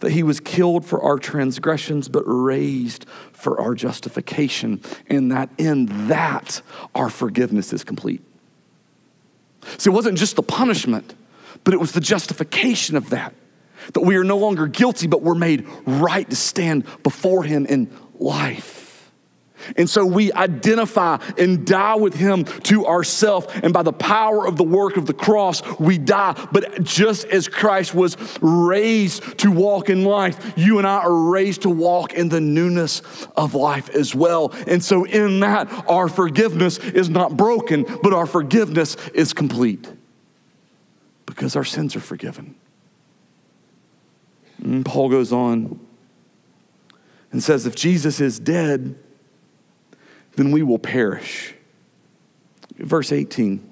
that 0.00 0.12
he 0.12 0.22
was 0.22 0.40
killed 0.40 0.84
for 0.84 1.00
our 1.02 1.18
transgressions, 1.18 2.08
but 2.08 2.24
raised 2.26 3.06
for 3.32 3.60
our 3.60 3.74
justification, 3.74 4.80
and 5.08 5.30
that 5.30 5.48
in 5.58 6.08
that 6.08 6.60
our 6.94 7.08
forgiveness 7.08 7.72
is 7.72 7.84
complete. 7.84 8.22
See, 9.78 9.90
it 9.90 9.92
wasn't 9.92 10.18
just 10.18 10.36
the 10.36 10.42
punishment, 10.42 11.14
but 11.62 11.72
it 11.72 11.78
was 11.78 11.92
the 11.92 12.00
justification 12.00 12.96
of 12.96 13.10
that. 13.10 13.34
That 13.94 14.00
we 14.00 14.16
are 14.16 14.24
no 14.24 14.38
longer 14.38 14.66
guilty, 14.66 15.06
but 15.06 15.22
we're 15.22 15.34
made 15.34 15.66
right 15.86 16.28
to 16.28 16.36
stand 16.36 16.84
before 17.02 17.44
him 17.44 17.66
in 17.66 17.90
life. 18.18 18.81
And 19.76 19.88
so 19.88 20.04
we 20.04 20.32
identify 20.32 21.18
and 21.38 21.66
die 21.66 21.96
with 21.96 22.14
him 22.14 22.44
to 22.44 22.86
ourself. 22.86 23.54
And 23.62 23.72
by 23.72 23.82
the 23.82 23.92
power 23.92 24.46
of 24.46 24.56
the 24.56 24.64
work 24.64 24.96
of 24.96 25.06
the 25.06 25.14
cross, 25.14 25.62
we 25.78 25.98
die. 25.98 26.34
But 26.52 26.82
just 26.82 27.24
as 27.26 27.48
Christ 27.48 27.94
was 27.94 28.16
raised 28.40 29.38
to 29.38 29.50
walk 29.50 29.90
in 29.90 30.04
life, 30.04 30.52
you 30.56 30.78
and 30.78 30.86
I 30.86 30.98
are 30.98 31.14
raised 31.14 31.62
to 31.62 31.70
walk 31.70 32.14
in 32.14 32.28
the 32.28 32.40
newness 32.40 33.02
of 33.36 33.54
life 33.54 33.90
as 33.90 34.14
well. 34.14 34.52
And 34.66 34.82
so 34.82 35.04
in 35.04 35.40
that, 35.40 35.68
our 35.88 36.08
forgiveness 36.08 36.78
is 36.78 37.08
not 37.08 37.36
broken, 37.36 37.84
but 38.02 38.12
our 38.12 38.26
forgiveness 38.26 38.96
is 39.14 39.32
complete 39.32 39.88
because 41.26 41.56
our 41.56 41.64
sins 41.64 41.96
are 41.96 42.00
forgiven. 42.00 42.54
And 44.62 44.84
Paul 44.84 45.08
goes 45.08 45.32
on 45.32 45.80
and 47.32 47.42
says, 47.42 47.66
if 47.66 47.74
Jesus 47.74 48.20
is 48.20 48.38
dead, 48.38 48.96
then 50.36 50.52
we 50.52 50.62
will 50.62 50.78
perish. 50.78 51.54
Verse 52.76 53.12
18. 53.12 53.68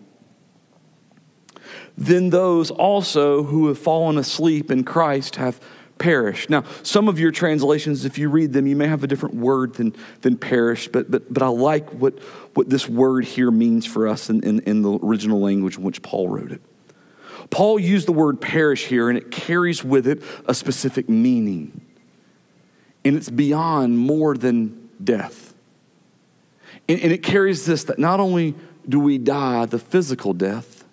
Then 1.96 2.30
those 2.30 2.70
also 2.70 3.42
who 3.42 3.68
have 3.68 3.78
fallen 3.78 4.18
asleep 4.18 4.70
in 4.70 4.84
Christ 4.84 5.36
have 5.36 5.60
perished. 5.98 6.48
Now, 6.48 6.64
some 6.82 7.08
of 7.08 7.20
your 7.20 7.30
translations, 7.30 8.04
if 8.04 8.18
you 8.18 8.30
read 8.30 8.52
them, 8.52 8.66
you 8.66 8.74
may 8.74 8.88
have 8.88 9.04
a 9.04 9.06
different 9.06 9.36
word 9.36 9.74
than, 9.74 9.94
than 10.22 10.36
perish, 10.36 10.88
but, 10.88 11.10
but, 11.10 11.32
but 11.32 11.42
I 11.42 11.48
like 11.48 11.90
what, 11.90 12.18
what 12.54 12.70
this 12.70 12.88
word 12.88 13.24
here 13.24 13.50
means 13.50 13.86
for 13.86 14.08
us 14.08 14.30
in, 14.30 14.42
in, 14.42 14.60
in 14.60 14.82
the 14.82 14.98
original 15.02 15.40
language 15.40 15.76
in 15.76 15.82
which 15.84 16.02
Paul 16.02 16.28
wrote 16.28 16.52
it. 16.52 16.62
Paul 17.50 17.78
used 17.78 18.08
the 18.08 18.12
word 18.12 18.40
perish 18.40 18.86
here, 18.86 19.08
and 19.08 19.18
it 19.18 19.30
carries 19.30 19.84
with 19.84 20.06
it 20.06 20.22
a 20.46 20.54
specific 20.54 21.08
meaning. 21.08 21.80
And 23.04 23.16
it's 23.16 23.30
beyond 23.30 23.98
more 23.98 24.36
than 24.36 24.88
death. 25.02 25.39
And, 26.90 27.00
and 27.02 27.12
it 27.12 27.22
carries 27.22 27.66
this 27.66 27.84
that 27.84 28.00
not 28.00 28.18
only 28.18 28.56
do 28.88 28.98
we 28.98 29.16
die 29.16 29.64
the 29.66 29.78
physical 29.78 30.34
death, 30.34 30.84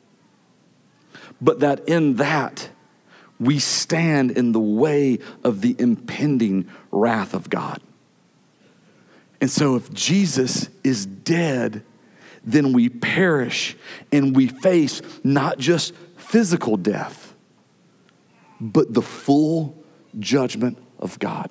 but 1.41 1.61
that 1.61 1.89
in 1.89 2.17
that 2.17 2.69
we 3.39 3.57
stand 3.57 4.29
in 4.29 4.51
the 4.51 4.59
way 4.59 5.17
of 5.43 5.61
the 5.61 5.75
impending 5.79 6.69
wrath 6.91 7.33
of 7.33 7.49
God. 7.49 7.81
And 9.41 9.49
so 9.49 9.75
if 9.75 9.91
Jesus 9.91 10.69
is 10.83 11.07
dead, 11.07 11.83
then 12.43 12.73
we 12.73 12.89
perish 12.89 13.75
and 14.11 14.35
we 14.35 14.47
face 14.47 15.01
not 15.23 15.57
just 15.57 15.95
physical 16.15 16.77
death, 16.77 17.33
but 18.61 18.93
the 18.93 19.01
full 19.01 19.83
judgment 20.19 20.77
of 20.99 21.17
God 21.17 21.49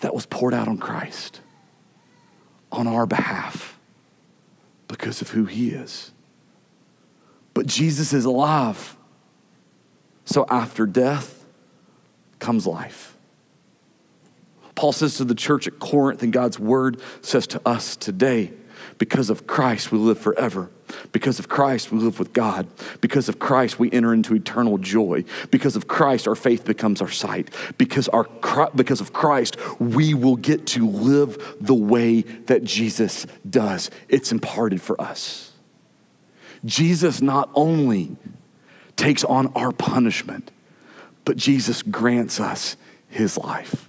that 0.00 0.14
was 0.14 0.24
poured 0.24 0.54
out 0.54 0.66
on 0.66 0.78
Christ 0.78 1.42
on 2.70 2.86
our 2.86 3.06
behalf 3.06 3.78
because 4.86 5.20
of 5.20 5.30
who 5.30 5.44
he 5.44 5.70
is. 5.70 6.12
But 7.54 7.66
Jesus 7.66 8.12
is 8.12 8.24
alive. 8.24 8.96
So 10.24 10.46
after 10.48 10.86
death 10.86 11.44
comes 12.38 12.66
life. 12.66 13.16
Paul 14.74 14.92
says 14.92 15.16
to 15.16 15.24
the 15.24 15.34
church 15.34 15.66
at 15.66 15.80
Corinth, 15.80 16.22
and 16.22 16.32
God's 16.32 16.58
word 16.58 17.00
says 17.20 17.46
to 17.48 17.60
us 17.66 17.96
today 17.96 18.52
because 18.98 19.30
of 19.30 19.46
Christ, 19.46 19.92
we 19.92 19.98
live 19.98 20.18
forever. 20.18 20.70
Because 21.12 21.38
of 21.38 21.48
Christ, 21.48 21.92
we 21.92 21.98
live 21.98 22.18
with 22.18 22.32
God. 22.32 22.66
Because 23.00 23.28
of 23.28 23.38
Christ, 23.38 23.78
we 23.78 23.90
enter 23.92 24.12
into 24.12 24.34
eternal 24.34 24.78
joy. 24.78 25.24
Because 25.50 25.76
of 25.76 25.86
Christ, 25.86 26.26
our 26.26 26.34
faith 26.34 26.64
becomes 26.64 27.00
our 27.00 27.10
sight. 27.10 27.50
Because, 27.78 28.08
our, 28.08 28.26
because 28.74 29.00
of 29.00 29.12
Christ, 29.12 29.56
we 29.78 30.14
will 30.14 30.36
get 30.36 30.66
to 30.68 30.88
live 30.88 31.56
the 31.60 31.74
way 31.74 32.22
that 32.22 32.64
Jesus 32.64 33.26
does. 33.48 33.90
It's 34.08 34.32
imparted 34.32 34.82
for 34.82 35.00
us. 35.00 35.52
Jesus 36.64 37.22
not 37.22 37.50
only 37.54 38.16
takes 38.96 39.22
on 39.22 39.46
our 39.54 39.70
punishment, 39.70 40.50
but 41.24 41.36
Jesus 41.36 41.82
grants 41.82 42.40
us 42.40 42.76
his 43.08 43.38
life. 43.38 43.88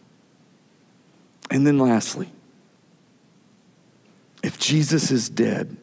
And 1.49 1.65
then 1.65 1.79
lastly, 1.79 2.29
if 4.43 4.57
Jesus 4.57 5.11
is 5.11 5.29
dead, 5.29 5.75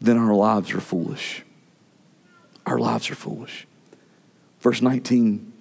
then 0.00 0.16
our 0.18 0.34
lives 0.34 0.72
are 0.72 0.80
foolish. 0.80 1.42
Our 2.66 2.78
lives 2.78 3.10
are 3.10 3.14
foolish. 3.14 3.66
Verse 4.60 4.82
19 4.82 5.52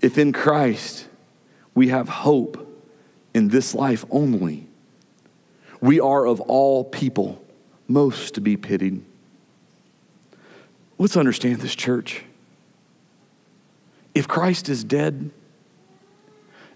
If 0.00 0.18
in 0.18 0.32
Christ 0.32 1.06
we 1.74 1.88
have 1.88 2.08
hope 2.08 2.68
in 3.32 3.48
this 3.48 3.74
life 3.74 4.04
only, 4.10 4.66
we 5.80 6.00
are 6.00 6.26
of 6.26 6.40
all 6.40 6.84
people 6.84 7.42
most 7.88 8.34
to 8.34 8.40
be 8.40 8.56
pitied. 8.56 9.02
Let's 10.98 11.16
understand 11.16 11.60
this, 11.60 11.74
church. 11.74 12.24
If 14.14 14.28
Christ 14.28 14.68
is 14.68 14.84
dead, 14.84 15.30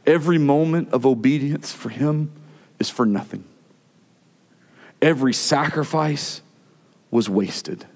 every 0.06 0.38
moment 0.38 0.92
of 0.92 1.04
obedience 1.04 1.72
for 1.72 1.90
him 1.90 2.32
is 2.78 2.90
for 2.90 3.06
nothing. 3.06 3.44
Every 5.00 5.32
sacrifice 5.32 6.42
was 7.10 7.28
wasted. 7.28 7.86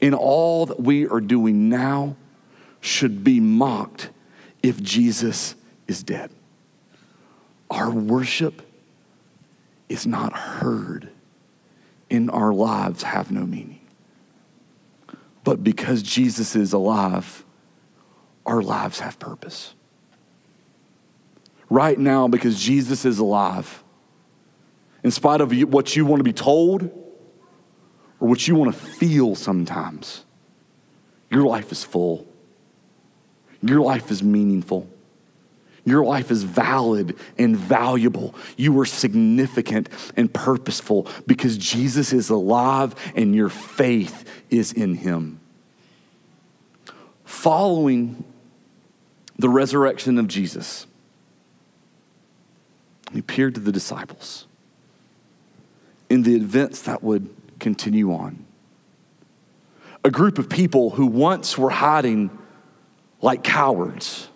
And 0.00 0.14
all 0.14 0.66
that 0.66 0.80
we 0.80 1.08
are 1.08 1.20
doing 1.20 1.68
now 1.68 2.16
should 2.80 3.24
be 3.24 3.40
mocked 3.40 4.10
if 4.62 4.82
Jesus 4.82 5.54
is 5.86 6.02
dead. 6.02 6.30
Our 7.70 7.90
worship 7.90 8.62
is 9.88 10.06
not 10.06 10.32
heard, 10.32 11.08
and 12.10 12.30
our 12.30 12.52
lives 12.52 13.02
have 13.02 13.30
no 13.30 13.46
meaning. 13.46 13.80
But 15.44 15.62
because 15.62 16.02
Jesus 16.02 16.56
is 16.56 16.72
alive, 16.72 17.44
our 18.46 18.62
lives 18.62 19.00
have 19.00 19.18
purpose 19.18 19.74
right 21.74 21.98
now 21.98 22.28
because 22.28 22.62
Jesus 22.62 23.04
is 23.04 23.18
alive. 23.18 23.82
In 25.02 25.10
spite 25.10 25.40
of 25.40 25.52
what 25.64 25.96
you 25.96 26.06
want 26.06 26.20
to 26.20 26.24
be 26.24 26.32
told 26.32 26.84
or 28.20 28.28
what 28.28 28.46
you 28.46 28.54
want 28.54 28.72
to 28.72 28.80
feel 28.80 29.34
sometimes, 29.34 30.24
your 31.30 31.44
life 31.44 31.72
is 31.72 31.82
full. 31.82 32.26
Your 33.60 33.80
life 33.80 34.10
is 34.10 34.22
meaningful. 34.22 34.88
Your 35.84 36.04
life 36.04 36.30
is 36.30 36.44
valid 36.44 37.16
and 37.36 37.56
valuable. 37.56 38.34
You 38.56 38.78
are 38.80 38.86
significant 38.86 39.88
and 40.16 40.32
purposeful 40.32 41.08
because 41.26 41.58
Jesus 41.58 42.12
is 42.12 42.30
alive 42.30 42.94
and 43.14 43.34
your 43.34 43.48
faith 43.50 44.24
is 44.48 44.72
in 44.72 44.94
him. 44.94 45.40
Following 47.24 48.24
the 49.36 49.48
resurrection 49.48 50.18
of 50.18 50.28
Jesus, 50.28 50.86
he 53.14 53.20
appeared 53.20 53.54
to 53.54 53.60
the 53.60 53.70
disciples 53.70 54.48
in 56.10 56.24
the 56.24 56.34
events 56.34 56.82
that 56.82 57.00
would 57.00 57.32
continue 57.60 58.12
on. 58.12 58.44
A 60.02 60.10
group 60.10 60.36
of 60.36 60.48
people 60.48 60.90
who 60.90 61.06
once 61.06 61.56
were 61.56 61.70
hiding 61.70 62.36
like 63.22 63.44
cowards, 63.44 64.28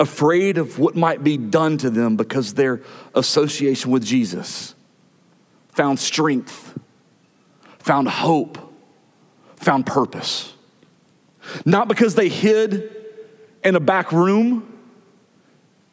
afraid 0.00 0.58
of 0.58 0.80
what 0.80 0.96
might 0.96 1.22
be 1.22 1.36
done 1.36 1.78
to 1.78 1.88
them 1.88 2.16
because 2.16 2.54
their 2.54 2.82
association 3.14 3.92
with 3.92 4.04
Jesus, 4.04 4.74
found 5.68 6.00
strength, 6.00 6.76
found 7.78 8.08
hope, 8.08 8.58
found 9.54 9.86
purpose. 9.86 10.52
Not 11.64 11.86
because 11.86 12.16
they 12.16 12.28
hid 12.28 12.92
in 13.62 13.76
a 13.76 13.80
back 13.80 14.10
room 14.10 14.69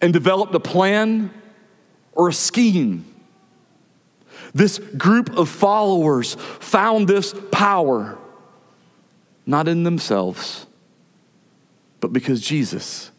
and 0.02 0.14
developed 0.14 0.54
a 0.56 0.60
plan 0.60 1.32
or 2.14 2.30
a 2.30 2.34
scheme. 2.34 3.06
This 4.54 4.80
group 4.80 5.38
of 5.38 5.50
followers 5.50 6.36
found 6.36 7.08
this 7.08 7.34
power 7.52 8.18
not 9.46 9.68
in 9.68 9.84
themselves, 9.84 10.66
but 12.00 12.12
because 12.12 12.42
Jesus 12.42 13.12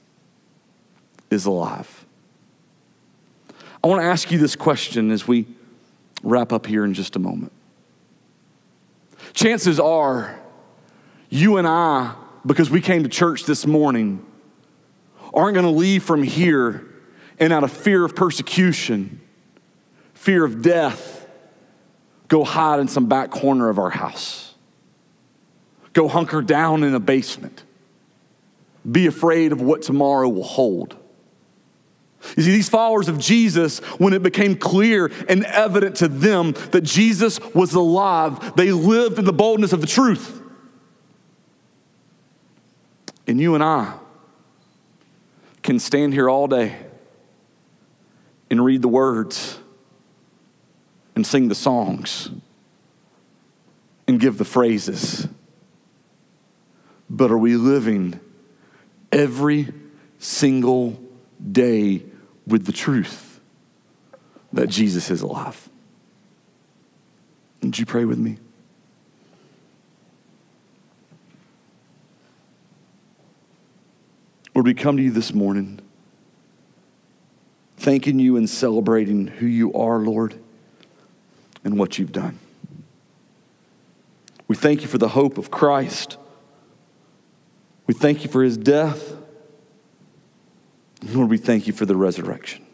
is 1.31 1.47
alive. 1.47 2.07
I 3.83 3.87
want 3.87 4.03
to 4.03 4.07
ask 4.07 4.31
you 4.31 4.39
this 4.39 4.57
question 4.57 5.11
as 5.11 5.27
we 5.27 5.47
wrap 6.23 6.53
up 6.53 6.67
here 6.67 6.85
in 6.85 6.95
just 6.95 7.17
a 7.17 7.19
moment. 7.19 7.53
Chances 9.33 9.79
are 9.79 10.39
you 11.31 11.59
and 11.59 11.67
I, 11.67 12.15
because 12.45 12.71
we 12.71 12.81
came 12.81 13.03
to 13.03 13.09
church 13.09 13.45
this 13.45 13.67
morning, 13.67 14.25
aren't 15.33 15.55
going 15.55 15.67
to 15.67 15.71
leave 15.71 16.03
from 16.03 16.23
here 16.23 16.87
and 17.39 17.53
out 17.53 17.65
of 17.65 17.73
fear 17.73 18.05
of 18.05 18.17
persecution, 18.17 19.21
fear 20.15 20.45
of 20.45 20.63
death, 20.63 21.27
go 22.29 22.45
hide 22.45 22.81
in 22.81 22.89
some 22.89 23.07
back 23.07 23.31
corner 23.31 23.69
of 23.69 23.79
our 23.79 23.91
house, 23.91 24.55
go 25.93 26.09
hunker 26.09 26.43
down 26.43 26.83
in 26.83 26.95
a 26.95 27.01
basement, 27.01 27.63
be 28.91 29.07
afraid 29.07 29.53
of 29.53 29.61
what 29.61 29.83
tomorrow 29.83 30.29
will 30.29 30.43
hold. 30.43 30.97
You 32.37 32.43
see, 32.43 32.51
these 32.51 32.69
followers 32.69 33.09
of 33.09 33.19
Jesus, 33.19 33.79
when 33.99 34.13
it 34.13 34.23
became 34.23 34.57
clear 34.57 35.11
and 35.29 35.45
evident 35.45 35.97
to 35.97 36.09
them 36.09 36.53
that 36.73 36.83
Jesus 36.83 37.39
was 37.55 37.75
alive, 37.75 38.57
they 38.57 38.73
lived 38.73 39.19
in 39.19 39.25
the 39.25 39.33
boldness 39.33 39.73
of 39.73 39.81
the 39.81 39.87
truth. 39.87 40.43
And 43.29 43.41
you 43.41 43.55
and 43.55 43.63
I 43.63 43.95
can 45.69 45.79
stand 45.79 46.15
here 46.15 46.31
all 46.31 46.49
day 46.49 46.75
and 48.49 48.65
read 48.65 48.81
the 48.81 48.89
words 48.89 49.59
and 51.15 51.27
sing 51.27 51.49
the 51.49 51.55
songs 51.55 52.31
and 54.07 54.19
give 54.19 54.39
the 54.39 54.47
phrases. 54.47 55.29
But 57.11 57.31
are 57.31 57.37
we 57.37 57.57
living 57.57 58.19
every 59.13 59.69
single 60.19 60.99
day 61.53 62.03
with 62.47 62.65
the 62.65 62.73
truth 62.73 63.39
that 64.55 64.71
Jesus 64.71 65.11
is 65.11 65.21
alive. 65.21 65.69
Would 67.61 67.79
you 67.79 67.85
pray 67.85 68.07
with 68.07 68.17
me? 68.19 68.39
Lord, 74.59 74.67
we 74.67 74.75
come 74.75 74.97
to 74.97 75.03
you 75.05 75.13
this 75.13 75.33
morning, 75.33 75.79
thanking 77.77 78.19
you 78.19 78.37
and 78.37 78.51
celebrating 78.51 79.29
who 79.29 79.47
you 79.47 79.73
are, 79.73 80.01
Lord, 80.01 80.35
and 81.63 81.79
what 81.79 81.97
you've 81.97 82.11
done. 82.11 82.41
We 84.49 84.57
thank 84.57 84.83
you 84.83 84.89
for 84.89 84.99
the 84.99 85.11
hope 85.11 85.39
of 85.39 85.53
Christ. 85.53 86.17
We 87.87 87.95
thank 87.95 88.25
you 88.25 88.31
for 88.31 88.43
his 88.43 88.57
death. 88.57 89.15
Lord, 91.05 91.31
we 91.31 91.39
thank 91.39 91.69
you 91.69 91.73
for 91.73 91.87
the 91.87 91.95
resurrection. 91.95 92.67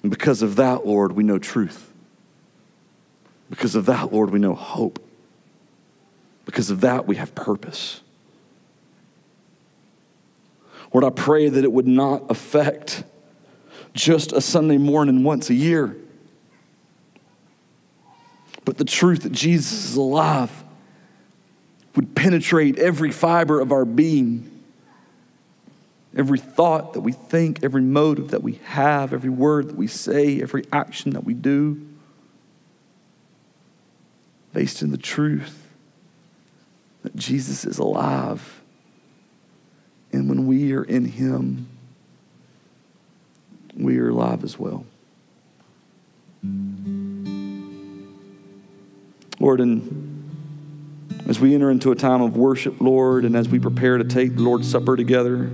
And 0.00 0.10
because 0.10 0.40
of 0.40 0.56
that, 0.56 0.86
Lord, 0.86 1.12
we 1.12 1.24
know 1.24 1.38
truth. 1.38 1.92
Because 3.50 3.74
of 3.74 3.84
that, 3.84 4.14
Lord, 4.14 4.30
we 4.30 4.38
know 4.38 4.54
hope. 4.54 4.98
Because 6.46 6.70
of 6.70 6.80
that, 6.80 7.06
we 7.06 7.16
have 7.16 7.34
purpose. 7.34 8.00
Lord, 10.92 11.04
I 11.04 11.10
pray 11.10 11.48
that 11.48 11.64
it 11.64 11.72
would 11.72 11.86
not 11.86 12.30
affect 12.30 13.04
just 13.94 14.32
a 14.32 14.40
Sunday 14.40 14.78
morning 14.78 15.22
once 15.22 15.50
a 15.50 15.54
year, 15.54 15.96
but 18.64 18.78
the 18.78 18.84
truth 18.84 19.22
that 19.22 19.32
Jesus 19.32 19.84
is 19.84 19.96
alive 19.96 20.64
would 21.96 22.14
penetrate 22.14 22.78
every 22.78 23.10
fiber 23.10 23.60
of 23.60 23.72
our 23.72 23.84
being 23.84 24.50
Every 26.16 26.38
thought 26.38 26.94
that 26.94 27.00
we 27.00 27.12
think, 27.12 27.62
every 27.62 27.82
motive 27.82 28.32
that 28.32 28.42
we 28.42 28.54
have, 28.64 29.12
every 29.12 29.30
word 29.30 29.68
that 29.68 29.76
we 29.76 29.86
say, 29.86 30.42
every 30.42 30.64
action 30.72 31.12
that 31.12 31.22
we 31.24 31.34
do, 31.34 31.86
based 34.52 34.82
in 34.82 34.90
the 34.90 34.98
truth 34.98 35.68
that 37.04 37.14
Jesus 37.14 37.64
is 37.64 37.78
alive. 37.78 38.59
Are 40.80 40.84
in 40.84 41.04
Him, 41.04 41.68
we 43.76 43.98
are 43.98 44.08
alive 44.08 44.42
as 44.44 44.58
well. 44.58 44.86
Lord, 49.38 49.60
and 49.60 51.20
as 51.26 51.38
we 51.38 51.54
enter 51.54 51.70
into 51.70 51.92
a 51.92 51.94
time 51.94 52.22
of 52.22 52.34
worship, 52.34 52.80
Lord, 52.80 53.26
and 53.26 53.36
as 53.36 53.46
we 53.46 53.58
prepare 53.58 53.98
to 53.98 54.04
take 54.04 54.36
the 54.36 54.42
Lord's 54.42 54.70
Supper 54.70 54.96
together, 54.96 55.50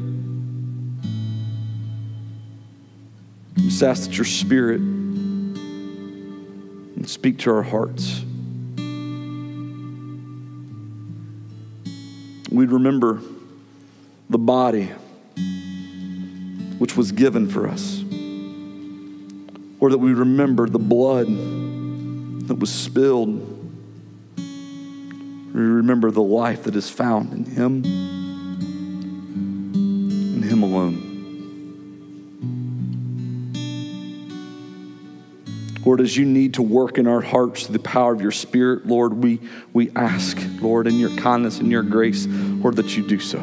just 3.56 3.82
ask 3.82 4.04
that 4.04 4.16
your 4.16 4.26
spirit 4.26 4.80
and 4.80 5.50
speak 7.10 7.40
to 7.40 7.50
our 7.50 7.64
hearts. 7.64 8.20
We'd 12.48 12.70
remember 12.70 13.20
the 14.30 14.38
body 14.38 14.92
which 16.78 16.96
was 16.96 17.12
given 17.12 17.48
for 17.48 17.68
us, 17.68 18.02
or 19.80 19.90
that 19.90 19.98
we 19.98 20.12
remember 20.12 20.68
the 20.68 20.78
blood 20.78 21.26
that 22.48 22.56
was 22.58 22.72
spilled. 22.72 23.52
We 24.36 25.62
remember 25.62 26.10
the 26.10 26.22
life 26.22 26.64
that 26.64 26.76
is 26.76 26.90
found 26.90 27.32
in 27.32 27.44
Him 27.44 27.84
and 29.74 30.44
Him 30.44 30.62
alone. 30.62 31.06
Lord, 35.86 36.00
as 36.00 36.16
you 36.16 36.24
need 36.24 36.54
to 36.54 36.62
work 36.62 36.98
in 36.98 37.06
our 37.06 37.20
hearts 37.20 37.66
through 37.66 37.74
the 37.74 37.78
power 37.78 38.12
of 38.12 38.20
your 38.20 38.32
Spirit, 38.32 38.86
Lord, 38.86 39.14
we, 39.14 39.40
we 39.72 39.90
ask, 39.94 40.36
Lord, 40.60 40.88
in 40.88 40.98
your 40.98 41.16
kindness 41.16 41.60
and 41.60 41.70
your 41.70 41.84
grace, 41.84 42.26
Lord, 42.26 42.74
that 42.76 42.96
you 42.96 43.06
do 43.06 43.20
so. 43.20 43.38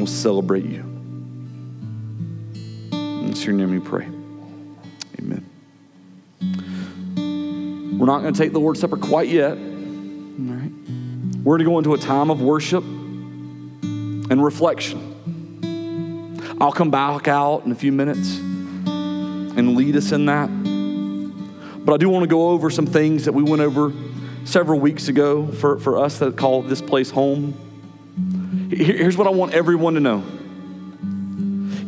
We'll 0.00 0.06
celebrate 0.06 0.64
you. 0.64 0.80
In 2.90 3.34
your 3.36 3.52
name 3.52 3.70
we 3.70 3.80
pray. 3.80 4.08
Amen. 5.18 5.44
We're 7.98 8.06
not 8.06 8.22
going 8.22 8.32
to 8.32 8.40
take 8.40 8.52
the 8.52 8.60
Lord's 8.60 8.80
Supper 8.80 8.96
quite 8.96 9.28
yet. 9.28 9.50
All 9.50 9.58
right. 9.58 10.72
We're 11.44 11.58
going 11.58 11.58
to 11.58 11.64
go 11.66 11.76
into 11.76 11.92
a 11.92 11.98
time 11.98 12.30
of 12.30 12.40
worship 12.40 12.82
and 12.82 14.42
reflection. 14.42 16.38
I'll 16.62 16.72
come 16.72 16.90
back 16.90 17.28
out 17.28 17.66
in 17.66 17.72
a 17.72 17.74
few 17.74 17.92
minutes 17.92 18.38
and 18.38 19.76
lead 19.76 19.96
us 19.96 20.12
in 20.12 20.24
that. 20.24 20.48
But 21.84 21.92
I 21.92 21.98
do 21.98 22.08
want 22.08 22.22
to 22.22 22.26
go 22.26 22.48
over 22.48 22.70
some 22.70 22.86
things 22.86 23.26
that 23.26 23.32
we 23.32 23.42
went 23.42 23.60
over 23.60 23.92
several 24.44 24.80
weeks 24.80 25.08
ago 25.08 25.46
for, 25.46 25.78
for 25.78 25.98
us 25.98 26.20
that 26.20 26.38
call 26.38 26.62
this 26.62 26.80
place 26.80 27.10
home. 27.10 27.54
Here's 28.70 29.16
what 29.16 29.26
I 29.26 29.30
want 29.30 29.52
everyone 29.52 29.94
to 29.94 30.00
know. 30.00 30.22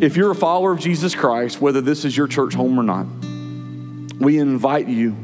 If 0.01 0.17
you're 0.17 0.33
a 0.33 0.35
follower 0.35 0.73
of 0.73 0.81
Jesus 0.81 1.15
Christ, 1.15 1.61
whether 1.61 1.81
this 1.81 2.05
is 2.05 2.17
your 2.17 2.27
church 2.27 2.55
home 2.55 2.77
or 2.77 2.83
not, 2.83 3.07
we 4.21 4.39
invite 4.39 4.89
you 4.89 5.17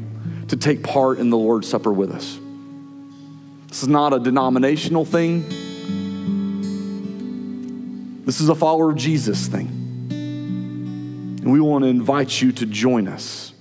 to 0.47 0.55
take 0.55 0.83
part 0.83 1.19
in 1.19 1.29
the 1.29 1.37
Lord's 1.37 1.67
Supper 1.67 1.91
with 1.91 2.11
us. 2.11 2.39
This 3.67 3.83
is 3.83 3.89
not 3.89 4.13
a 4.13 4.19
denominational 4.19 5.03
thing. 5.03 5.43
This 8.25 8.39
is 8.39 8.47
a 8.47 8.55
follower 8.55 8.91
of 8.91 8.95
Jesus 8.97 9.47
thing. 9.47 9.67
And 11.41 11.51
we 11.51 11.59
want 11.59 11.83
to 11.83 11.89
invite 11.89 12.41
you 12.41 12.53
to 12.53 12.65
join 12.65 13.09
us. 13.09 13.51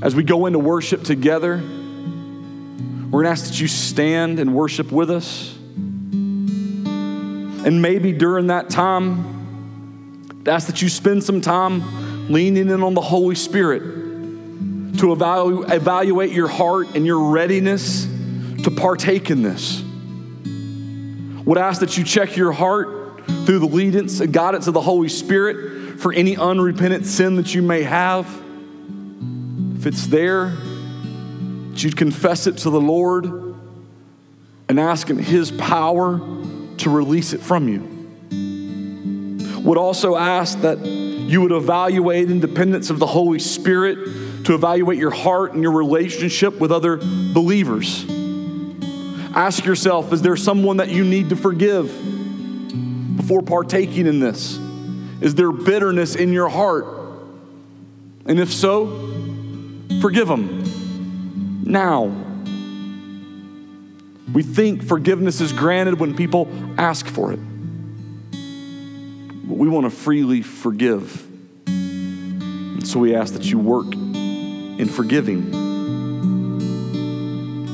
As 0.00 0.14
we 0.14 0.24
go 0.24 0.46
into 0.46 0.58
worship 0.58 1.02
together, 1.02 1.58
we're 1.58 3.22
going 3.22 3.24
to 3.24 3.30
ask 3.30 3.50
that 3.50 3.60
you 3.60 3.68
stand 3.68 4.38
and 4.38 4.54
worship 4.54 4.90
with 4.90 5.10
us. 5.10 5.58
And 7.64 7.82
maybe 7.82 8.12
during 8.12 8.46
that 8.46 8.70
time, 8.70 10.42
ask 10.46 10.66
that 10.66 10.80
you 10.80 10.88
spend 10.88 11.22
some 11.22 11.40
time 11.40 12.30
leaning 12.32 12.68
in 12.70 12.82
on 12.82 12.94
the 12.94 13.00
Holy 13.00 13.34
Spirit 13.34 13.80
to 13.80 15.06
evalu- 15.06 15.70
evaluate 15.70 16.32
your 16.32 16.48
heart 16.48 16.94
and 16.94 17.06
your 17.06 17.30
readiness 17.30 18.06
to 18.62 18.70
partake 18.70 19.30
in 19.30 19.42
this. 19.42 19.82
Would 21.44 21.58
ask 21.58 21.80
that 21.80 21.98
you 21.98 22.04
check 22.04 22.36
your 22.36 22.52
heart 22.52 23.26
through 23.46 23.58
the 23.58 23.66
leadance 23.66 24.20
and 24.20 24.32
guidance 24.32 24.66
of 24.66 24.74
the 24.74 24.80
Holy 24.80 25.08
Spirit 25.08 26.00
for 26.00 26.12
any 26.12 26.36
unrepentant 26.36 27.06
sin 27.06 27.36
that 27.36 27.54
you 27.54 27.62
may 27.62 27.82
have. 27.82 28.26
If 29.76 29.86
it's 29.86 30.06
there, 30.06 30.50
that 31.70 31.82
you'd 31.82 31.96
confess 31.96 32.46
it 32.46 32.58
to 32.58 32.70
the 32.70 32.80
Lord 32.80 33.24
and 34.68 34.78
ask 34.78 35.10
in 35.10 35.18
His 35.18 35.50
power 35.50 36.20
to 36.80 36.90
release 36.90 37.32
it 37.32 37.40
from 37.40 37.68
you. 37.68 37.98
Would 39.62 39.78
also 39.78 40.16
ask 40.16 40.60
that 40.60 40.78
you 40.84 41.40
would 41.42 41.52
evaluate 41.52 42.30
in 42.30 42.40
dependence 42.40 42.90
of 42.90 42.98
the 42.98 43.06
Holy 43.06 43.38
Spirit 43.38 44.44
to 44.44 44.54
evaluate 44.54 44.98
your 44.98 45.10
heart 45.10 45.52
and 45.52 45.62
your 45.62 45.72
relationship 45.72 46.58
with 46.58 46.72
other 46.72 46.96
believers. 46.96 48.04
Ask 49.34 49.64
yourself 49.64 50.12
is 50.12 50.22
there 50.22 50.36
someone 50.36 50.78
that 50.78 50.88
you 50.88 51.04
need 51.04 51.28
to 51.28 51.36
forgive 51.36 51.86
before 53.16 53.42
partaking 53.42 54.06
in 54.06 54.18
this? 54.18 54.58
Is 55.20 55.34
there 55.34 55.52
bitterness 55.52 56.16
in 56.16 56.32
your 56.32 56.48
heart? 56.48 56.86
And 58.26 58.40
if 58.40 58.52
so, 58.52 58.88
forgive 60.00 60.26
them 60.26 61.62
now. 61.64 62.29
We 64.32 64.42
think 64.42 64.82
forgiveness 64.84 65.40
is 65.40 65.52
granted 65.52 65.98
when 65.98 66.14
people 66.14 66.48
ask 66.78 67.06
for 67.06 67.32
it. 67.32 67.40
But 69.48 69.56
we 69.56 69.68
want 69.68 69.86
to 69.86 69.90
freely 69.90 70.42
forgive. 70.42 71.26
And 71.66 72.86
so 72.86 73.00
we 73.00 73.14
ask 73.16 73.34
that 73.34 73.44
you 73.44 73.58
work 73.58 73.92
in 73.92 74.88
forgiving. 74.88 75.50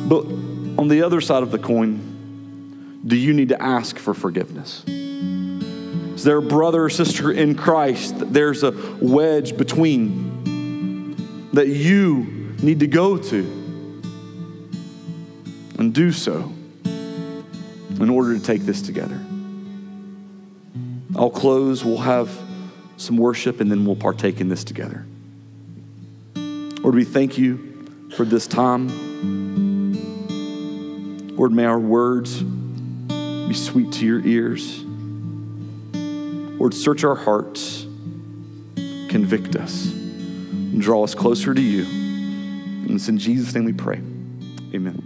But 0.08 0.24
on 0.80 0.88
the 0.88 1.02
other 1.02 1.20
side 1.20 1.42
of 1.42 1.50
the 1.50 1.58
coin, 1.58 3.02
do 3.06 3.16
you 3.16 3.34
need 3.34 3.50
to 3.50 3.60
ask 3.62 3.98
for 3.98 4.14
forgiveness? 4.14 4.82
Is 4.86 6.24
there 6.24 6.38
a 6.38 6.42
brother 6.42 6.84
or 6.84 6.90
sister 6.90 7.30
in 7.30 7.54
Christ 7.54 8.18
that 8.20 8.32
there's 8.32 8.62
a 8.62 8.70
wedge 9.00 9.56
between 9.58 11.50
that 11.52 11.68
you 11.68 12.54
need 12.62 12.80
to 12.80 12.86
go 12.86 13.18
to 13.18 13.65
and 15.78 15.94
do 15.94 16.12
so 16.12 16.52
in 16.84 18.10
order 18.10 18.36
to 18.36 18.44
take 18.44 18.62
this 18.62 18.82
together? 18.82 19.20
I'll 21.16 21.30
close, 21.30 21.84
we'll 21.84 21.98
have 21.98 22.30
some 22.96 23.16
worship, 23.16 23.60
and 23.60 23.70
then 23.70 23.86
we'll 23.86 23.96
partake 23.96 24.40
in 24.40 24.48
this 24.48 24.64
together. 24.64 25.06
Lord, 26.34 26.94
we 26.94 27.04
thank 27.04 27.38
you 27.38 28.10
for 28.14 28.24
this 28.24 28.46
time. 28.46 28.88
Lord, 31.36 31.52
may 31.52 31.64
our 31.64 31.78
words 31.78 32.42
be 32.42 33.54
sweet 33.54 33.92
to 33.94 34.06
your 34.06 34.24
ears. 34.26 34.82
Lord, 36.58 36.74
search 36.74 37.04
our 37.04 37.14
hearts, 37.14 37.82
convict 39.08 39.56
us, 39.56 39.86
and 39.86 40.80
draw 40.80 41.04
us 41.04 41.14
closer 41.14 41.52
to 41.54 41.60
you. 41.60 41.84
And 41.84 42.92
it's 42.92 43.08
in 43.08 43.18
Jesus' 43.18 43.54
name 43.54 43.64
we 43.64 43.72
pray. 43.72 44.00
Amen. 44.74 45.05